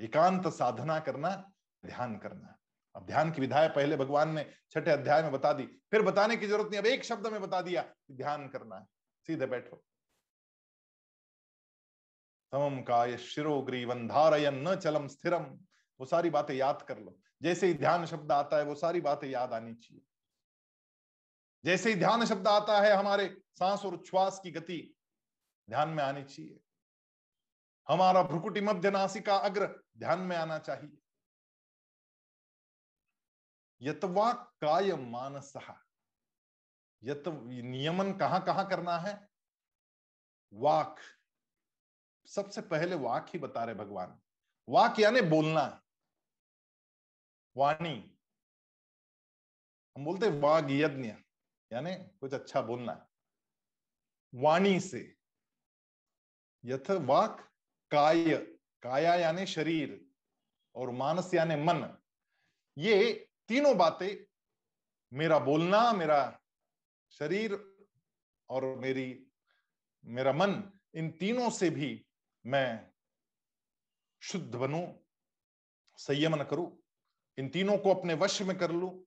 [0.00, 1.30] एकांत साधना करना,
[1.86, 2.56] ध्यान करना।
[2.94, 6.46] अब ध्यान की विधाएँ पहले भगवान ने छठे अध्याय में बता दी। फिर बताने की
[6.46, 8.86] ज़रूरत नहीं, अब एक शब्द में बता दिया कि ध्यान करना है
[9.26, 9.82] सीधे बैठो।
[12.52, 15.44] समम काय शिरो ग्रीवन धारयन न चलम स्थिरम।
[16.00, 19.28] वो सारी बातें याद कर लो। जैसे ही ध्यान शब्द आता है, वो सारी बातें
[19.28, 20.02] याद आनी चाहिए।
[21.64, 24.96] जैसे ही ध्यान शब्द आता है, हमारे सांस और उच्छ्वास की गति
[25.70, 26.60] ध्यान में आनी चाहिए।
[27.88, 30.98] हमारा भ्रुकुटी मध्य नासिका अग्र ध्यान में आना चाहिए।
[33.82, 35.52] यतवा काय मानस?
[37.04, 37.24] यत
[37.64, 39.28] नियमन कहाँ कहाँ करना है?
[40.52, 40.96] वाक।
[42.26, 44.20] सबसे पहले वाक ही बता रहे भगवान।
[44.68, 45.82] वाक यानी बोलना।
[47.56, 48.18] वाणी।
[49.96, 51.08] हम बोलते वाग यज्ञ,
[51.72, 53.08] यानी कुछ अच्छा बोलना।
[54.34, 55.16] वाणी से।
[56.64, 57.52] यथ वाक
[57.90, 58.36] काय,
[58.82, 60.06] काया यानी शरीर,
[60.74, 61.98] और मानस यानी मन।
[62.78, 64.26] ये तीनों बातें
[65.12, 66.40] मेरा बोलना, मेरा
[67.10, 67.76] शरीर,
[68.50, 69.26] और मेरी,
[70.04, 72.06] मेरा मन, इन तीनों से भी
[72.46, 72.92] मैं
[74.22, 75.04] शुद्ध बनू,
[75.96, 76.85] संयमन करूँ।
[77.38, 79.06] इन तीनों को अपने वश में कर लू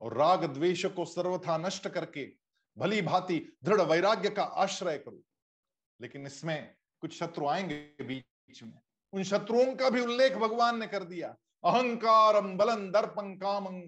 [0.00, 2.32] और राग द्वेष को सर्वथा नष्ट करके
[2.78, 5.22] भली भांति दृढ़ वैराग्य का आश्रय करूँ।
[6.00, 8.80] लेकिन इसमें कुछ शत्रु आएँगे बीच में।
[9.12, 13.80] उन शत्रुओं का भी उल्लेख भगवान ने कर दिया। अहंकार बलन दर्पं काम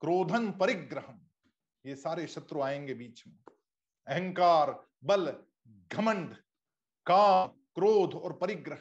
[0.00, 1.26] क्रोधन परिग्रहम
[1.86, 3.38] ये सारे शत्रु आएँगे बीच में।
[4.06, 5.42] अहंकार, बल,
[5.92, 6.36] घमंड,
[7.06, 8.78] काम, क्रोध और परिग्रह।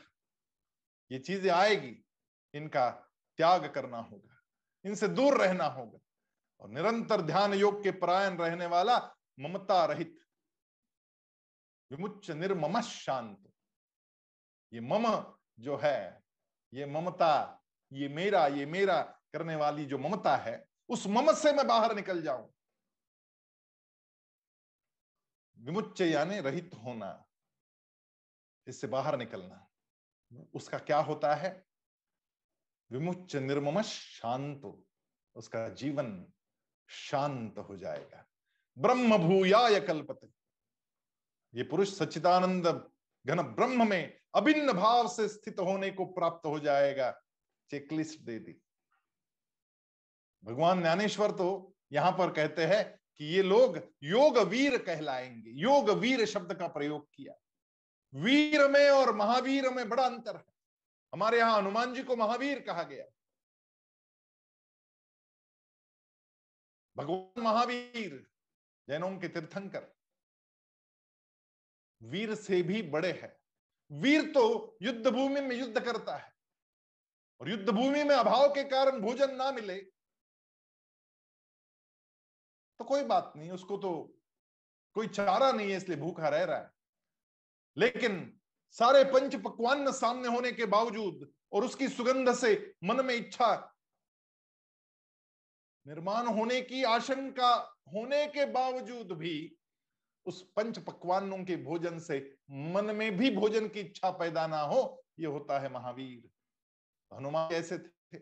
[1.11, 2.05] ये चीज़ें आएगी।
[2.53, 3.09] इनका
[3.39, 4.41] त्याग करना होगा,
[4.85, 5.99] इनसे दूर रहना होगा।
[6.61, 8.97] और निरंतर ध्यान योग के परायण रहने वाला
[9.39, 10.19] ममता रहित।
[11.91, 13.51] विमुच निर्मम शांत।
[14.71, 15.07] ये मम
[15.59, 16.23] जो है,
[16.73, 19.01] ये ममता, ये मेरा ये मेरा
[19.33, 22.49] करने वाली जो ममता है, उस मम से मैं बाहर निकल जाऊँ।
[25.57, 27.25] विमुच यानी रहित होना,
[28.67, 29.67] इससे बाहर निकलना।
[30.55, 31.51] उसका क्या होता है?
[32.91, 34.83] विमुच निर्मम शांत,
[35.35, 36.25] उसका जीवन
[36.87, 38.29] शांत हो जाएगा।
[38.77, 40.27] ब्रह्म भूयाय कल्पते।
[41.55, 42.91] ये पुरुष सच्चिदानंद
[43.25, 47.21] घन ब्रह्म में अभिन्न भाव से स्थित होने को प्राप्त हो जाएगा।
[47.69, 48.61] चेकलिस्ट दे दी।
[50.45, 56.25] भगवान ज्ञानेश्वर तो यहाँ पर कहते हैं कि ये लोग योग वीर कहलाएँगे। योग वीर
[56.25, 57.33] शब्द का प्रयोग किया।
[58.15, 60.52] वीर में और महावीर में बड़ा अंतर है।
[61.13, 63.05] हमारे यहाँ हनुमान जी को महावीर कहा गया।
[66.95, 68.25] भगवान महावीर,
[68.87, 69.91] जैनों के तीर्थंकर,
[72.01, 73.35] वीर से भी बड़े हैं।
[73.91, 76.31] वीर तो युद्ध भूमि में युद्ध करता है,
[77.41, 79.79] और युद्ध भूमि में अभाव के कारण भोजन ना मिले।
[82.79, 83.91] तो कोई बात नहीं, उसको तो
[84.95, 86.71] कोई चारा नहीं है, इसलिए भूखा रह रहा है।
[87.77, 88.39] लेकिन
[88.73, 93.51] सारे पंच पकवान सामने होने के बावजूद और उसकी सुगंध से मन में इच्छा
[95.85, 97.53] निर्माण होने की आशंका
[97.93, 99.35] होने के बावजूद भी
[100.25, 102.19] उस पंच पकवानों के भोजन से
[102.51, 106.29] मन में भी भोजन की इच्छा पैदा ना हो यह होता है महावीर।
[107.11, 108.17] हनुमान कैसे थे,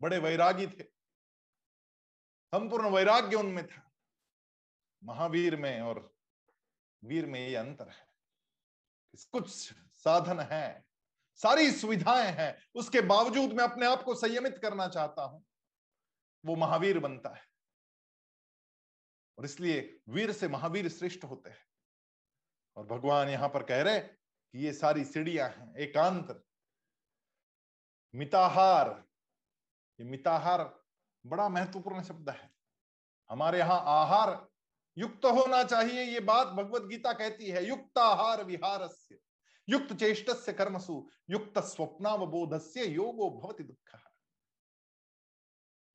[0.00, 0.82] बड़े वैरागी थे।
[2.52, 3.82] संपूर्ण वैराग्य उनमें था।
[5.04, 6.14] महावीर में और
[7.04, 8.05] वीर में ये अंतर है।
[9.24, 10.84] कुछ साधन है,
[11.34, 15.44] सारी सुविधाएँ हैं, उसके बावजूद मैं अपने आप को संयमित करना चाहता हूँ।
[16.44, 17.42] वो महावीर बनता है।
[19.38, 21.66] और इसलिए वीर से महावीर श्रेष्ठ होते हैं।
[22.76, 26.44] और भगवान यहाँ पर कह रहे कि ये सारी सीढ़ियाँ हैं, एकांत।
[28.14, 29.04] मिताहार,
[30.00, 30.82] ये मिताहार
[31.26, 32.50] बड़ा महत्वपूर्ण शब्द है।
[33.30, 34.48] हमारे यहाँ आहार
[34.98, 39.18] युक्त होना चाहिए, ये बात भगवत गीता कहती है युक्त आहार विहार से
[39.68, 44.00] युक्त चेष्ट से कर्मसु, युक्त स्वप्नावबोध से योगो भवति दुख।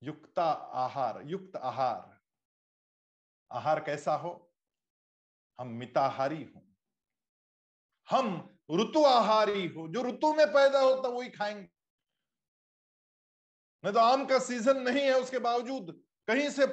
[0.02, 2.20] युक्ता आहार, युक्त आहार।
[3.52, 4.54] आहार कैसा हो?
[5.60, 6.62] हम मिताहारी हो।
[8.10, 11.68] हम ऋतु आहारी हो, जो ऋतु में पैदा होता वही खाएँगे।
[13.84, 16.66] नहीं तो आम का सीज़न नहीं है, उसके बावजूद कहीं से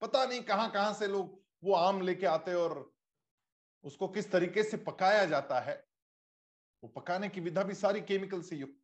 [0.00, 2.90] पता नहीं कहाँ कहाँ से लोग वो आम लेके आते और
[3.84, 5.74] उसको किस तरीके से पकाया जाता है,
[6.82, 8.80] वो पकाने की विधा भी सारी केमिकल से युक्त।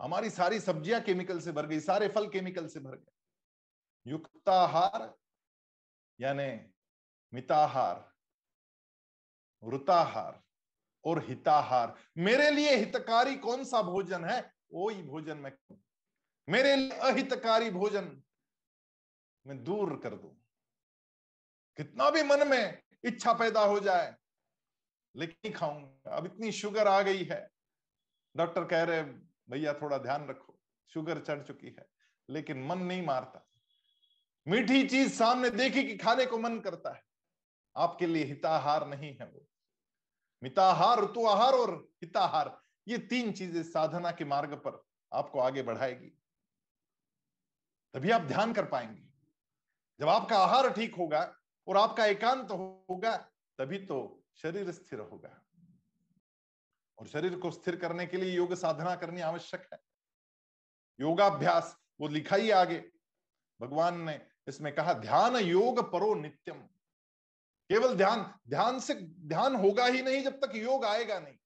[0.00, 5.12] हमारी सारी सब्ज़ियाँ केमिकल से भर गई, सारे फल केमिकल से भर गए। युक्ताहार,
[6.18, 6.50] यानी
[7.32, 8.08] मिताहार,
[9.62, 10.42] वृताहार
[11.04, 14.40] और हिताहार। मेरे लिए हितकारी कौन सा भोजन है?
[14.72, 15.52] वो ही भोजन मैं
[16.48, 18.22] मेरे लिए अहितकारी भोजन
[19.46, 20.36] मैं दूर कर दू।
[21.76, 24.16] कितना भी मन में इच्छा पैदा हो जाए,
[25.16, 27.50] लेकिन खाऊँगा। अब इतनी शुगर आ गई है।
[28.36, 29.02] डॉक्टर कह रहे
[29.50, 30.58] भैया, थोड़ा ध्यान रखो,
[30.88, 31.86] शुगर चढ़ चुकी है।
[32.30, 33.46] लेकिन मन नहीं मारता।
[34.48, 37.02] मीठी चीज़ सामने देखी कि खाने को मन करता है।
[37.76, 39.46] आपके लिए हिताहार नहीं है वो।
[40.42, 46.08] मिताहार ऋतु आहार और हिताहार, ये तीन चीज़ें साधना के मार्ग पर आपको आगे बढ़ाएगी।
[47.94, 49.02] तभी आप ध्यान कर पाएँगे।
[50.00, 53.16] जब आपका आहार ठीक होगा और आपका एकांत होगा,
[53.58, 55.42] तभी तो शरीर स्थिर होगा।
[56.98, 59.78] और शरीर को स्थिर करने के लिए योग साधना करनी आवश्यक है।
[61.00, 62.92] योगाभ्यास, वो लिखा ही आगे।
[63.60, 66.62] भगवान ने इसमें कहा, ध्यान योग परो नित्यम।
[67.68, 71.38] केवल ध्यान ध्यान से, ध्यान होगा ही नहीं जब तक योग आएगा नहीं।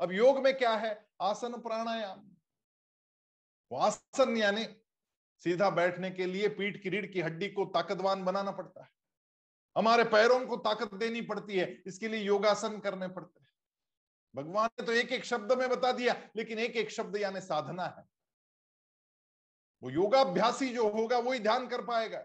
[0.00, 1.10] अब योग में क्या है?
[1.20, 2.36] आसन प्राणायाम।
[3.76, 4.64] आसन यानी
[5.38, 9.01] सीधा बैठने के लिए पीठ की रीढ़ की हड्डी को ताकतवान बनाना पड़ता है।
[9.76, 13.50] हमारे पैरों को ताकत देनी पड़ती है, इसके लिए योगासन करने पड़ते हैं।
[14.34, 17.84] भगवान ने तो एक एक शब्द में बता दिया, लेकिन एक एक शब्द यानी साधना
[17.88, 18.04] है।
[19.82, 22.24] वो योगाभ्यासी जो होगा, वही ध्यान कर पाएगा।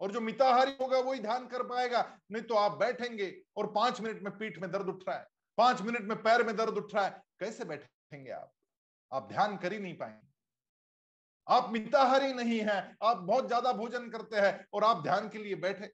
[0.00, 2.00] और जो मिताहारी होगा, वही ध्यान कर पाएगा।
[2.32, 5.26] नहीं तो आप बैठेंगे और पाँच मिनट में पीठ में दर्द उठ रहा है,
[5.58, 8.52] पाँच मिनट में पैर में दर्द उठ रहा है। कैसे बैठेंगे आप?
[9.12, 10.26] आप ध्यान कर ही नहीं पाएँगे।
[11.46, 15.54] आप मिताहारी नहीं है, आप बहुत ज़्यादा भोजन करते हैं और आप ध्यान के लिए
[15.56, 15.92] बैठे।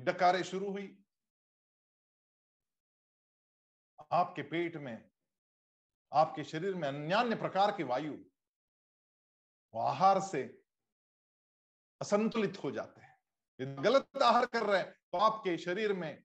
[0.00, 0.86] डकारे शुरू हुई।
[4.12, 5.10] आपके पेट में,
[6.12, 8.16] आपके शरीर में अन्य प्रकार की वायु
[9.74, 10.42] आहार से
[12.00, 13.18] असंतुलित हो जाते हैं।
[13.60, 16.24] यदि गलत आहार कर रहे हैं तो आपके शरीर में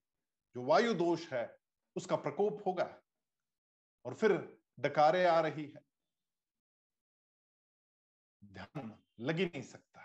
[0.55, 1.57] जो वायु दोष है,
[1.95, 2.85] उसका प्रकोप होगा
[4.05, 4.33] और फिर
[4.79, 5.81] डकारे आ रही है।
[8.43, 10.03] ध्यान लग नहीं सकता।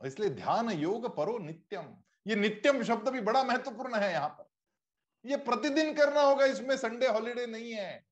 [0.00, 1.94] इसलिए ध्यान योग परो नित्यम।
[2.26, 4.50] ये नित्यम शब्द भी बड़ा महत्वपूर्ण है यहाँ पर।
[5.24, 8.04] ये प्रतिदिन करना होगा, इसमें संडे हॉलीडे नहीं है।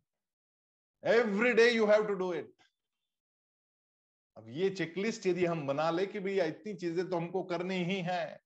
[1.03, 2.55] Every day you have to do it
[4.37, 8.01] अब ये चेकलिस्ट यदि हम बना ले कि भैया इतनी चीज़ें तो हमको करनी ही
[8.03, 8.43] है,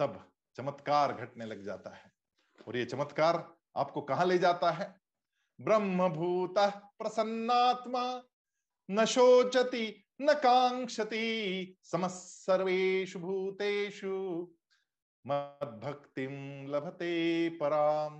[0.00, 0.18] तब
[0.56, 2.10] चमत्कार घटने लग जाता है।
[2.66, 3.36] और ये चमत्कार
[3.76, 4.94] आपको कहा ले जाता है?
[5.58, 6.58] ब्रह्मभूत
[6.98, 8.02] प्रसन्नात्मा
[8.88, 9.86] न शोचती
[10.20, 14.16] न कांक्षति समस्सर्वेषु भूतेषु
[15.24, 16.32] मद्भक्तिम
[16.68, 18.16] लभते पराम।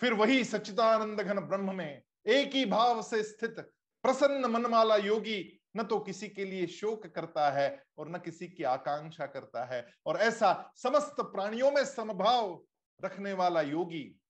[0.00, 3.60] फिर वही सच्चिदानंद घन ब्रह्म में एक ही भाव से स्थित
[4.04, 8.62] प्रसन्न मनमाला योगी न तो किसी के लिए शोक करता है और न किसी की
[8.64, 12.64] आकांक्षा करता है। और ऐसा समस्त प्राणियों में समभाव
[13.04, 14.20] रखने वाला योगी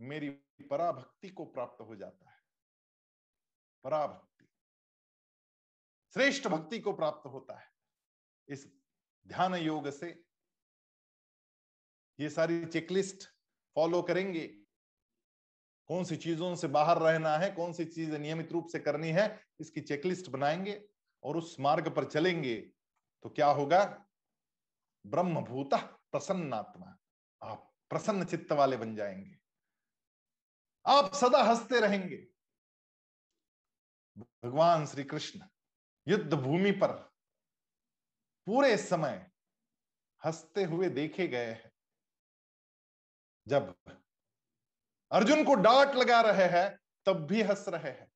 [0.00, 0.28] मेरी
[0.70, 2.36] पराभक्ति को प्राप्त हो जाता है।
[3.84, 4.27] पराभक्ति।
[6.14, 7.66] श्रेष्ठ भक्ति को प्राप्त होता है।
[8.48, 8.66] इस
[9.26, 10.24] ध्यान योग से
[12.18, 13.28] ये सारी चेकलिस्ट
[13.76, 14.46] फॉलो करेंगे।
[15.88, 19.46] कौन सी चीज़ों से बाहर रहना है, कौन सी चीज़ नियमित रूप से करनी है,
[19.60, 20.88] इसकी चेकलिस्ट बनाएँगे
[21.22, 22.56] और उस मार्ग पर चलेंगे
[23.22, 23.84] तो क्या होगा?
[25.06, 25.74] ब्रह्मभूत
[26.12, 26.96] प्रसन्नात्मा।
[27.42, 29.38] आप प्रसन्न चित्त वाले बन जाएँगे।
[30.86, 32.16] आप सदा हँसते रहेंगे।
[34.44, 35.40] भगवान श्री कृष्ण
[36.08, 36.92] युद्ध भूमि पर
[38.46, 39.30] पूरे समय
[40.26, 41.70] हँसते हुए देखे गए हैं।
[43.48, 43.74] जब
[45.12, 48.08] अर्जुन को डांट लगा रहे हैं, तब भी हंस रहे हैं।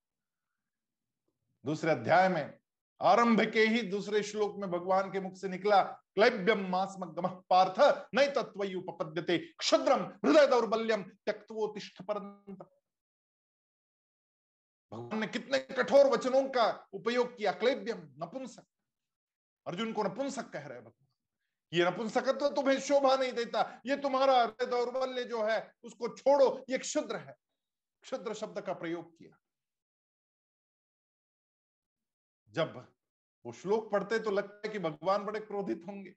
[1.65, 2.59] दूसरे अध्याय में,
[3.03, 8.27] आरंभ के ही दूसरे श्लोक में भगवान के मुख से निकला क्लैब्यम मास्मगम पार्थ नई
[8.27, 12.21] तत्व उपपद्यते क्षुद्रम हृदय दौर्बल्यम त्यक्तवोतिष्ठ पर
[14.93, 18.65] भगवान ने कितने कठोर वचनों का उपयोग किया क्लेब्यम नपुंसक।
[19.67, 21.07] अर्जुन को नपुंसक कह रहे भगवान।
[21.73, 26.79] ये नपुंसकत्व तो तुम्हें शोभा नहीं देता। ये तुम्हारा दौर्बल्य जो है, उसको छोड़ो। ये
[26.79, 27.37] क्षुद्र है।
[28.03, 29.39] क्षुद्र शब्द का प्रयोग किया।
[32.49, 32.95] जब
[33.47, 36.15] वो श्लोक पढ़ते तो लगता है कि भगवान बड़े क्रोधित होंगे।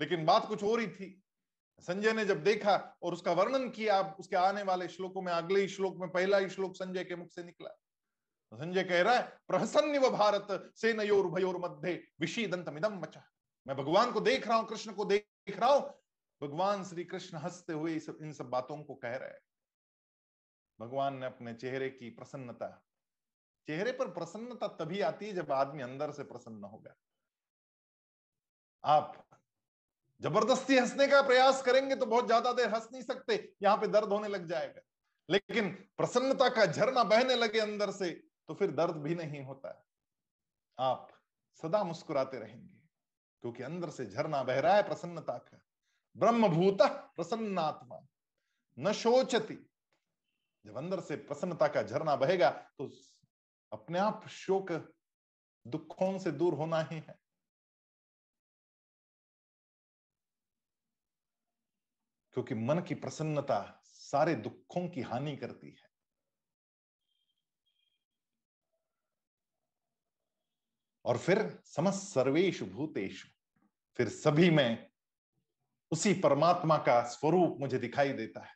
[0.00, 1.22] लेकिन बात कुछ और ही थी।
[1.80, 5.96] संजय ने जब देखा और उसका वर्णन किया उसके आने वाले श्लोकों में अगले श्लोक
[5.96, 7.68] में पहला श्लोक संजय के मुख से निकला।
[8.52, 13.30] संजय कह रहा है प्रहसन्य भारत से नयोर भयोर मध्य विशीदंत मिदम मचा
[13.66, 16.00] मैं भगवान को देख रहा हूँ कृष्ण को देख रहा हूँ।
[16.42, 19.40] भगवान श्री कृष्ण हँसते हुए इस, इन सब बातों को कह रहे हैं।
[20.80, 22.84] भगवान ने अपने चेहरे की प्रसन्नता
[23.66, 26.94] चेहरे पर प्रसन्नता तभी आती है जब आदमी अंदर से प्रसन्न हो होगा
[28.84, 29.29] आप
[30.20, 34.08] ज़बरदस्ती हंसने का प्रयास करेंगे तो बहुत ज़्यादा देर हंस नहीं सकते, यहाँ पे दर्द
[34.08, 34.80] होने लग जाएगा।
[35.28, 38.10] लेकिन प्रसन्नता का झरना बहने लगे अंदर से
[38.48, 39.70] तो फिर दर्द भी नहीं होता।
[40.78, 41.08] आप
[41.60, 42.78] सदा मुस्कुराते रहेंगे,
[43.42, 45.60] क्योंकि अंदर से झरना बह रहा है प्रसन्नता का।
[46.16, 46.82] ब्रह्मभूत
[47.16, 48.00] प्रसन्नात्मा,
[48.76, 49.54] न शोचती।
[50.64, 52.90] जब अंदर से प्रसन्नता का झरना बहेगा तो
[53.72, 54.72] अपने आप शोक
[55.66, 57.18] दुखों से दूर होना ही है।
[62.32, 65.90] क्योंकि मन की प्रसन्नता सारे दुखों की हानि करती है।
[71.04, 73.34] और फिर समस्त सर्वेश भूतेश
[73.96, 74.90] फिर सभी में
[75.90, 78.54] उसी परमात्मा का स्वरूप मुझे दिखाई देता है।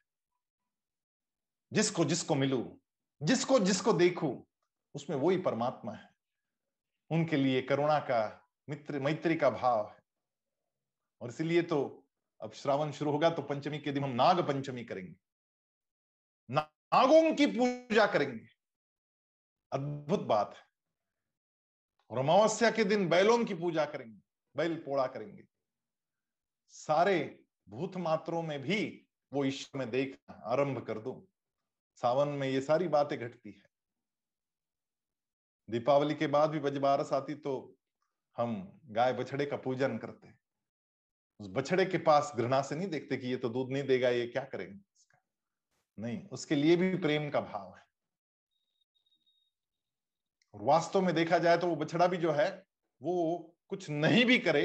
[1.73, 2.81] जिसको जिसको मिलू,
[3.23, 4.47] जिसको जिसको देखू,
[4.95, 6.15] उसमें वही परमात्मा है।
[7.11, 10.03] उनके लिए करुणा का, मित्र, मैत्री का भाव है।
[11.21, 12.04] और इसलिए तो
[12.41, 15.15] अब श्रावण शुरू होगा तो पंचमी के दिन हम नाग पंचमी करेंगे।
[16.51, 18.47] नागों की पूजा करेंगे।
[19.73, 20.63] अद्भुत बात है।
[22.11, 24.21] और अमावस्या के दिन बैलों की पूजा करेंगे,
[24.55, 25.45] बैल पोड़ा करेंगे।
[26.69, 31.27] सारे भूत मात्रों में भी वो ईश्वर में देखना आरंभ कर दो।
[31.99, 33.63] सावन में ये सारी बातें घटती है।
[35.69, 37.77] दीपावली के बाद भी बजबारस आती तो
[38.37, 40.39] हम गाय बछड़े का पूजन करते हैं।
[41.41, 44.27] उस बछड़े के पास घृणा से नहीं देखते कि ये तो दूध नहीं देगा, ये
[44.27, 45.19] क्या करेंगे इसका?
[45.99, 47.83] नहीं, उसके लिए भी प्रेम का भाव है।
[50.55, 52.67] और वास्तव में देखा जाए तो वो बछड़ा भी जो है,
[53.01, 54.65] वो कुछ नहीं भी करे,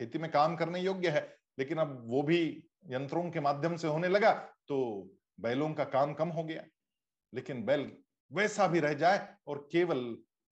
[0.00, 2.40] खेती में काम करने योग्य है, लेकिन अब वो भी
[2.86, 4.32] यंत्रों के माध्यम से होने लगा
[4.68, 4.78] तो
[5.40, 6.64] बैलों का काम कम हो गया।
[7.32, 7.90] लेकिन बैल
[8.30, 9.98] वैसा भी रह जाए और केवल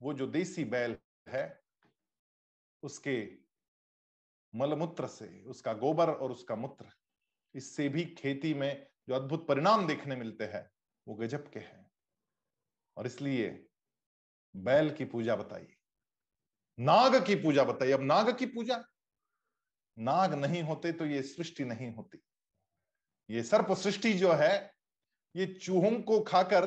[0.01, 0.97] वो जो देसी बैल
[1.29, 1.63] है,
[2.83, 3.15] उसके
[4.55, 6.87] मलमूत्र से, उसका गोबर और उसका मूत्र,
[7.55, 10.69] इससे भी खेती में जो अद्भुत परिणाम देखने मिलते हैं,
[11.07, 11.91] वो गजब के हैं।
[12.97, 13.49] और इसलिए
[14.55, 15.75] बैल की पूजा बताइए,
[16.79, 18.85] नाग की पूजा बताइए। अब नाग की पूजा,
[19.97, 22.23] नाग नहीं होते तो ये सृष्टि नहीं होती।
[23.29, 24.75] ये सर्प सृष्टि जो है,
[25.35, 26.67] ये चूहों को खाकर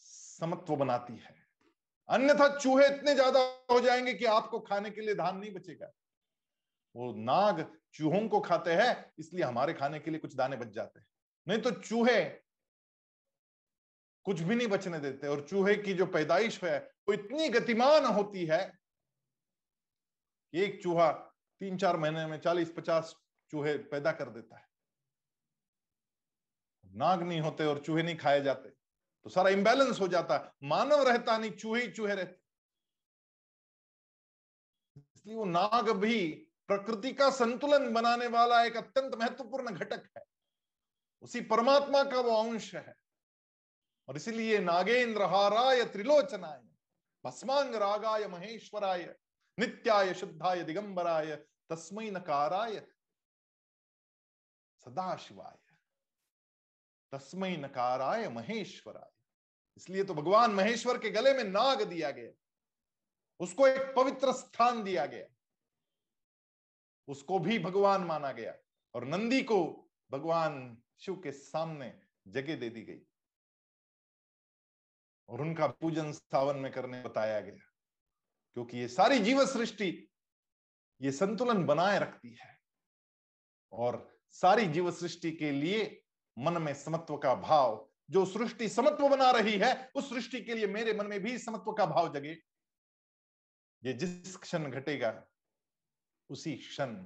[0.00, 1.34] समत्व बनाती है।
[2.08, 3.40] अन्यथा चूहे इतने ज़्यादा
[3.70, 5.90] हो जाएँगे कि आपको खाने के लिए धान नहीं बचेगा।
[6.94, 11.00] वो नाग चूहों को खाते हैं, इसलिए हमारे खाने के लिए कुछ दाने बच जाते
[11.00, 11.06] हैं।
[11.46, 12.22] नहीं तो चूहे
[14.26, 16.78] कुछ भी नहीं बचने देते, और चूहे की जो पैदाइश है,
[17.08, 18.60] वो इतनी गतिमान होती है
[20.52, 21.10] एक चूहा
[21.60, 23.14] तीन चार महीने में चालीस पचास
[23.52, 24.66] चूहे पैदा कर देता है।
[26.84, 31.02] नाग नहीं होते और चूहे नहीं खाए जाते तो सारा इंबैलेंस हो जाता है मानव
[31.08, 32.42] रहता नहीं, चूहे ही चूहे रहते।
[34.96, 36.16] इसलिए वो नाग भी
[36.68, 40.24] प्रकृति का संतुलन बनाने वाला एक अत्यंत महत्वपूर्ण घटक है।
[41.22, 42.94] उसी परमात्मा का वो अंश है।
[44.08, 46.60] और इसीलिए नागेंद्र हाराय त्रिलोचनाय,
[47.24, 49.16] भस्मांग रागाय महेश्वराय,
[49.58, 51.36] नित्याय शुद्धाय दिगंबराय
[51.70, 52.86] तस्मय नकाराय
[54.84, 55.74] सदाशिवाय।
[57.12, 59.10] तस्मय नकाराय महेश्वराय।
[59.76, 62.32] इसलिए तो भगवान महेश्वर के गले में नाग दिया गया।
[63.40, 65.33] उसको एक पवित्र स्थान दिया गया।
[67.08, 68.54] उसको भी भगवान माना गया
[68.94, 69.64] और नंदी को
[70.10, 71.92] भगवान शिव के सामने
[72.28, 73.00] जगह दे दी गई।
[75.28, 77.70] और उनका पूजन सावन में करने बताया गया,
[78.56, 80.08] क्योंकि ये सारी जीव सृष्टि
[81.00, 82.56] ये संतुलन बनाए रखती है।
[83.72, 83.96] और
[84.30, 86.02] सारी जीव सृष्टि के लिए
[86.36, 90.66] मन में समत्व का भाव, जो सृष्टि समत्व बना रही है, उस सृष्टि के लिए
[90.66, 92.36] मेरे मन में भी समत्व का भाव जगे।
[93.82, 95.10] ये जिस क्षण घटेगा
[96.30, 96.96] उसी क्षण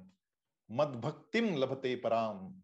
[0.70, 2.62] मद भक्तिम लभते पराम,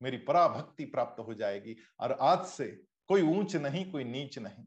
[0.00, 2.66] मेरी पराभक्ति प्राप्त हो जाएगी। और आज से
[3.08, 4.64] कोई ऊंच नहीं, कोई नीच नहीं,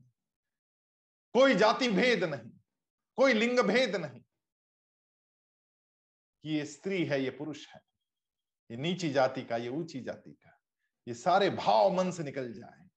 [1.36, 2.52] कोई जाति भेद नहीं,
[3.18, 4.22] कोई लिंग भेद नहीं
[6.44, 7.82] कि ये स्त्री है, ये पुरुष है,
[8.70, 10.58] ये नीची जाति का, ये ऊँची जाति का,
[11.08, 12.88] ये सारे भाव मन से निकल जाए,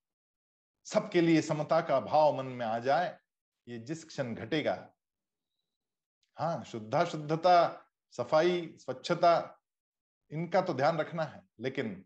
[0.87, 3.19] सबके लिए समता का भाव मन में आ जाए,
[3.67, 4.75] ये जिस क्षण घटेगा
[6.37, 9.55] हाँ शुद्धा शुद्धता सफ़ाई, स्वच्छता,
[10.31, 12.05] इनका तो ध्यान रखना है, लेकिन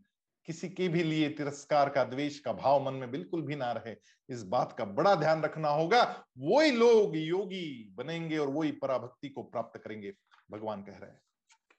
[0.48, 3.94] किसी के भी लिए तिरस्कार का, द्वेष का भाव मन में बिल्कुल भी ना रहे,
[4.28, 6.02] इस बात का बड़ा ध्यान रखना होगा।
[6.38, 10.12] वही लोग योगी बनेंगे और वही पराभक्ति को प्राप्त करेंगे,
[10.50, 11.20] भगवान कह रहे हैं।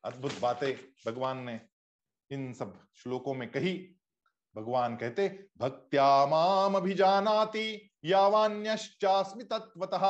[0.03, 0.73] अद्भुत बातें
[1.07, 1.59] भगवान ने
[2.31, 3.73] इन सब श्लोकों में कही।
[4.55, 10.07] भगवान कहते, भक्त्या माम अभिजानाति यावान्यश्चास्मि तत्वतः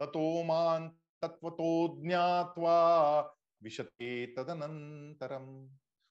[0.00, 0.88] ततो मान
[1.22, 3.20] तत्वतो ज्ञात्वा
[3.62, 5.46] विशते तदनंतरम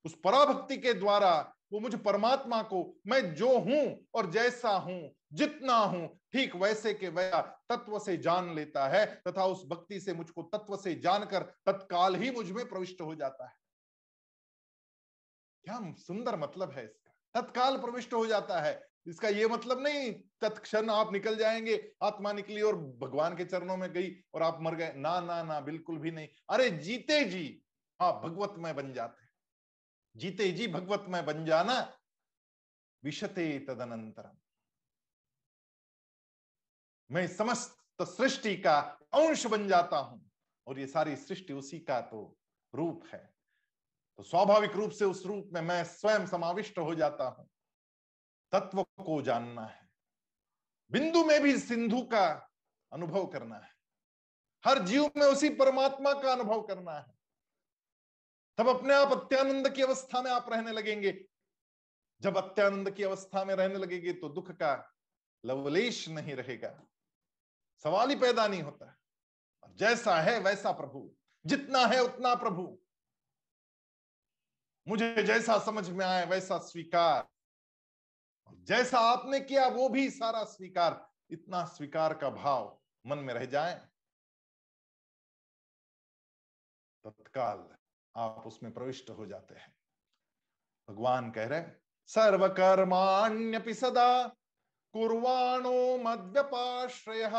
[0.05, 5.75] उस पराभक्ति के द्वारा वो मुझे परमात्मा को, मैं जो हूँ और जैसा हूँ, जितना
[5.75, 10.43] हूँ, ठीक वैसे के वैसा तत्व से जान लेता है तथा उस भक्ति से मुझको
[10.43, 13.55] तत्व से जानकर तत्काल ही मुझमें प्रविष्ट हो जाता है।
[15.65, 18.73] क्या सुंदर मतलब है इसका। तत्काल प्रविष्ट हो जाता है।
[19.07, 23.91] इसका ये मतलब नहीं, तत्क्षण आप निकल जाएँगे, आत्मा निकली और भगवान के चरणों में
[23.93, 27.61] गई और आप मर गए। ना ना ना, बिल्कुल भी नहीं। अरे जीते जी
[28.01, 29.23] आप भगवत में बन जाते
[30.15, 31.97] जीते जी भगवत में बन जाना,
[33.03, 34.37] विशते तदनंतरम।
[37.11, 38.79] मैं समस्त सृष्टि का
[39.13, 40.31] अंश बन जाता हूँ
[40.67, 42.37] और ये सारी सृष्टि उसी का तो
[42.73, 43.33] रूप है।
[44.17, 47.49] तो स्वाभाविक रूप से उस रूप में मैं स्वयं समाविष्ट हो जाता हूँ।
[48.51, 49.89] तत्व को जानना है।
[50.91, 52.51] बिंदु में भी सिंधु का
[52.93, 53.75] अनुभव करना है।
[54.65, 57.15] हर जीव में उसी परमात्मा का अनुभव करना है।
[58.57, 61.25] तब अपने आप अत्यानंद की अवस्था में आप रहने लगेंगे।
[62.21, 64.93] जब अत्यानंद की अवस्था में रहने लगेंगे तो दुख का
[65.45, 66.87] लवलेश नहीं रहेगा।
[67.83, 68.97] सवाल ही पैदा नहीं होता।
[69.63, 71.15] और जैसा है वैसा प्रभु।
[71.45, 72.79] जितना है उतना प्रभु।
[74.87, 77.34] मुझे जैसा समझ में आए वैसा स्वीकार।
[78.51, 83.73] जैसा आपने किया, वो भी सारा स्वीकार, इतना स्वीकार का भाव मन में रह जाए,
[87.05, 87.67] तत्काल
[88.15, 89.73] आप उसमें प्रविष्ट हो जाते हैं।
[90.87, 91.63] भगवान कह रहे
[92.09, 94.27] सर्वकर्माण्यपि सदा
[94.93, 97.29] कुर्वाणो मद्यपाश्रय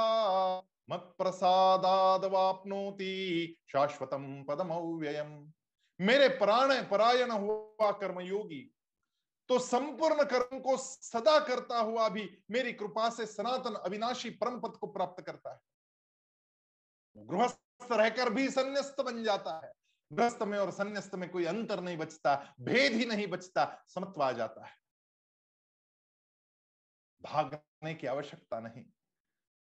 [0.89, 5.53] मत प्रसादाद वापनोति शाश्वतम पदम व्ययम
[6.01, 8.63] मेरे प्राण परायण हुआ कर्मयोगी
[9.49, 14.77] तो संपूर्ण कर्म को सदा करता हुआ भी मेरी कृपा से सनातन अविनाशी परम पद
[14.77, 15.61] को प्राप्त करता है।
[17.27, 19.73] गृहस्थ रहकर भी संन्यास्त बन जाता है।
[20.13, 24.33] गृहस्थ में और संन्यास्त में कोई अंतर नहीं बचता, भेद ही नहीं बचता, समत्व आ
[24.33, 24.73] जाता है।
[27.23, 28.85] भागने की आवश्यकता नहीं।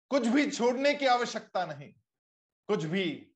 [0.09, 1.93] कुछ भी छोड़ने की आवश्यकता नहीं।
[2.67, 3.31] कुछ भी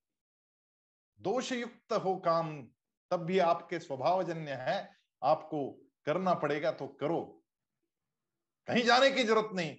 [1.19, 2.67] दोषयुक्त हो काम,
[3.09, 7.43] तब भी आपके स्वभावजन्य है, आपको करना पड़ेगा तो करो।
[8.67, 9.77] कहीं जाने की ज़रूरत नहीं।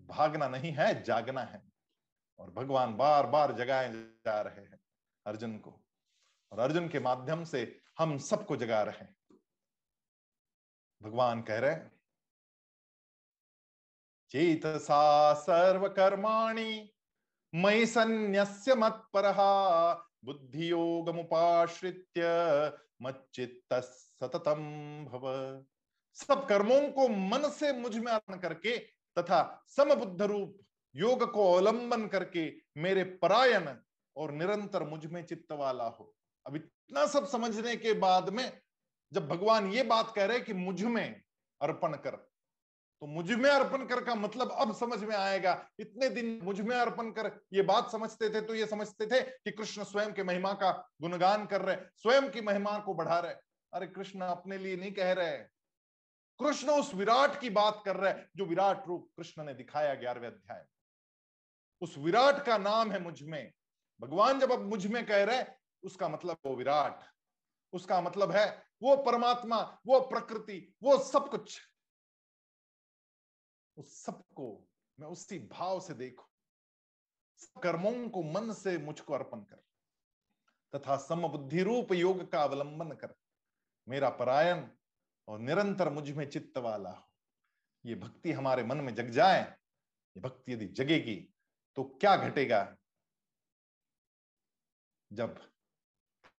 [0.00, 1.72] भागना नहीं है, जागना है।
[2.38, 4.80] और भगवान बार बार जगाए जा रहे हैं
[5.26, 5.84] अर्जुन को।
[6.52, 9.16] और अर्जुन के माध्यम से हम सबको जगा रहे हैं।
[11.02, 11.76] भगवान कह रहे
[14.30, 16.92] चेत सा सर्वकर्माणि
[17.54, 19.24] मई संन्यस्य मत पर
[20.24, 22.22] बुद्धि योग मुश्रित्य
[23.02, 24.62] मच्चित्त सततम
[25.04, 25.22] भव।
[26.16, 28.76] सब कर्मों को मन से मुझमें अर्पण करके
[29.16, 30.58] तथा समबुद्ध रूप
[30.94, 33.68] योग को अवलंबन करके मेरे परायण
[34.16, 36.14] और निरंतर मुझमें चित्त वाला हो।
[36.46, 38.60] अब इतना सब समझने के बाद में
[39.12, 41.22] जब भगवान ये बात कह रहे कि मुझमें
[41.60, 42.16] अर्पण कर
[43.02, 47.30] तो मुझमें अर्पण कर का मतलब अब समझ में आएगा। इतने दिन मुझमें अर्पण कर
[47.52, 50.70] ये बात समझते थे तो ये समझते थे कि कृष्ण स्वयं के महिमा का
[51.02, 53.34] गुणगान कर रहे, स्वयं की महिमा को बढ़ा रहे।
[53.72, 55.36] अरे कृष्ण अपने लिए नहीं कह रहे।
[56.40, 60.64] कृष्ण उस विराट की बात कर रहे जो विराट रूप कृष्ण ने दिखाया ग्यारहवें अध्याय
[61.82, 63.52] उस विराट का नाम है मुझमें।
[64.00, 65.44] भगवान जब अब मुझमें कह रहे,
[65.82, 67.02] उसका मतलब वो विराट,
[67.72, 68.46] उसका मतलब है
[68.82, 71.60] वो परमात्मा, वो प्रकृति, वो सब कुछ।
[73.76, 74.68] उस सबको
[75.00, 76.24] मैं उसी भाव से देखू।
[77.60, 79.62] कर्मों को मन से मुझको अर्पण कर।
[80.74, 83.14] तथा समबुद्धि रूप योग का अवलंबन कर।
[83.88, 84.68] मेरा परायण
[85.28, 87.08] और निरंतर मुझमें चित्त वाला हो।
[87.86, 91.16] ये भक्ति हमारे मन में जग जाए, ये भक्ति यदि जगेगी
[91.76, 92.76] तो क्या घटेगा?
[95.12, 95.38] जब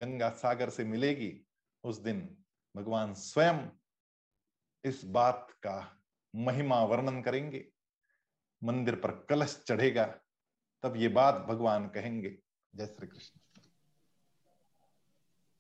[0.03, 1.47] गंगा सागर से मिलेगी,
[1.85, 2.45] उस दिन
[2.77, 3.69] भगवान स्वयं
[4.85, 6.02] इस बात का
[6.35, 7.69] महिमा वर्णन करेंगे,
[8.65, 10.05] मंदिर पर कलश चढ़ेगा,
[10.83, 12.39] तब ये बात भगवान कहेंगे।
[12.75, 13.41] जय श्री कृष्ण।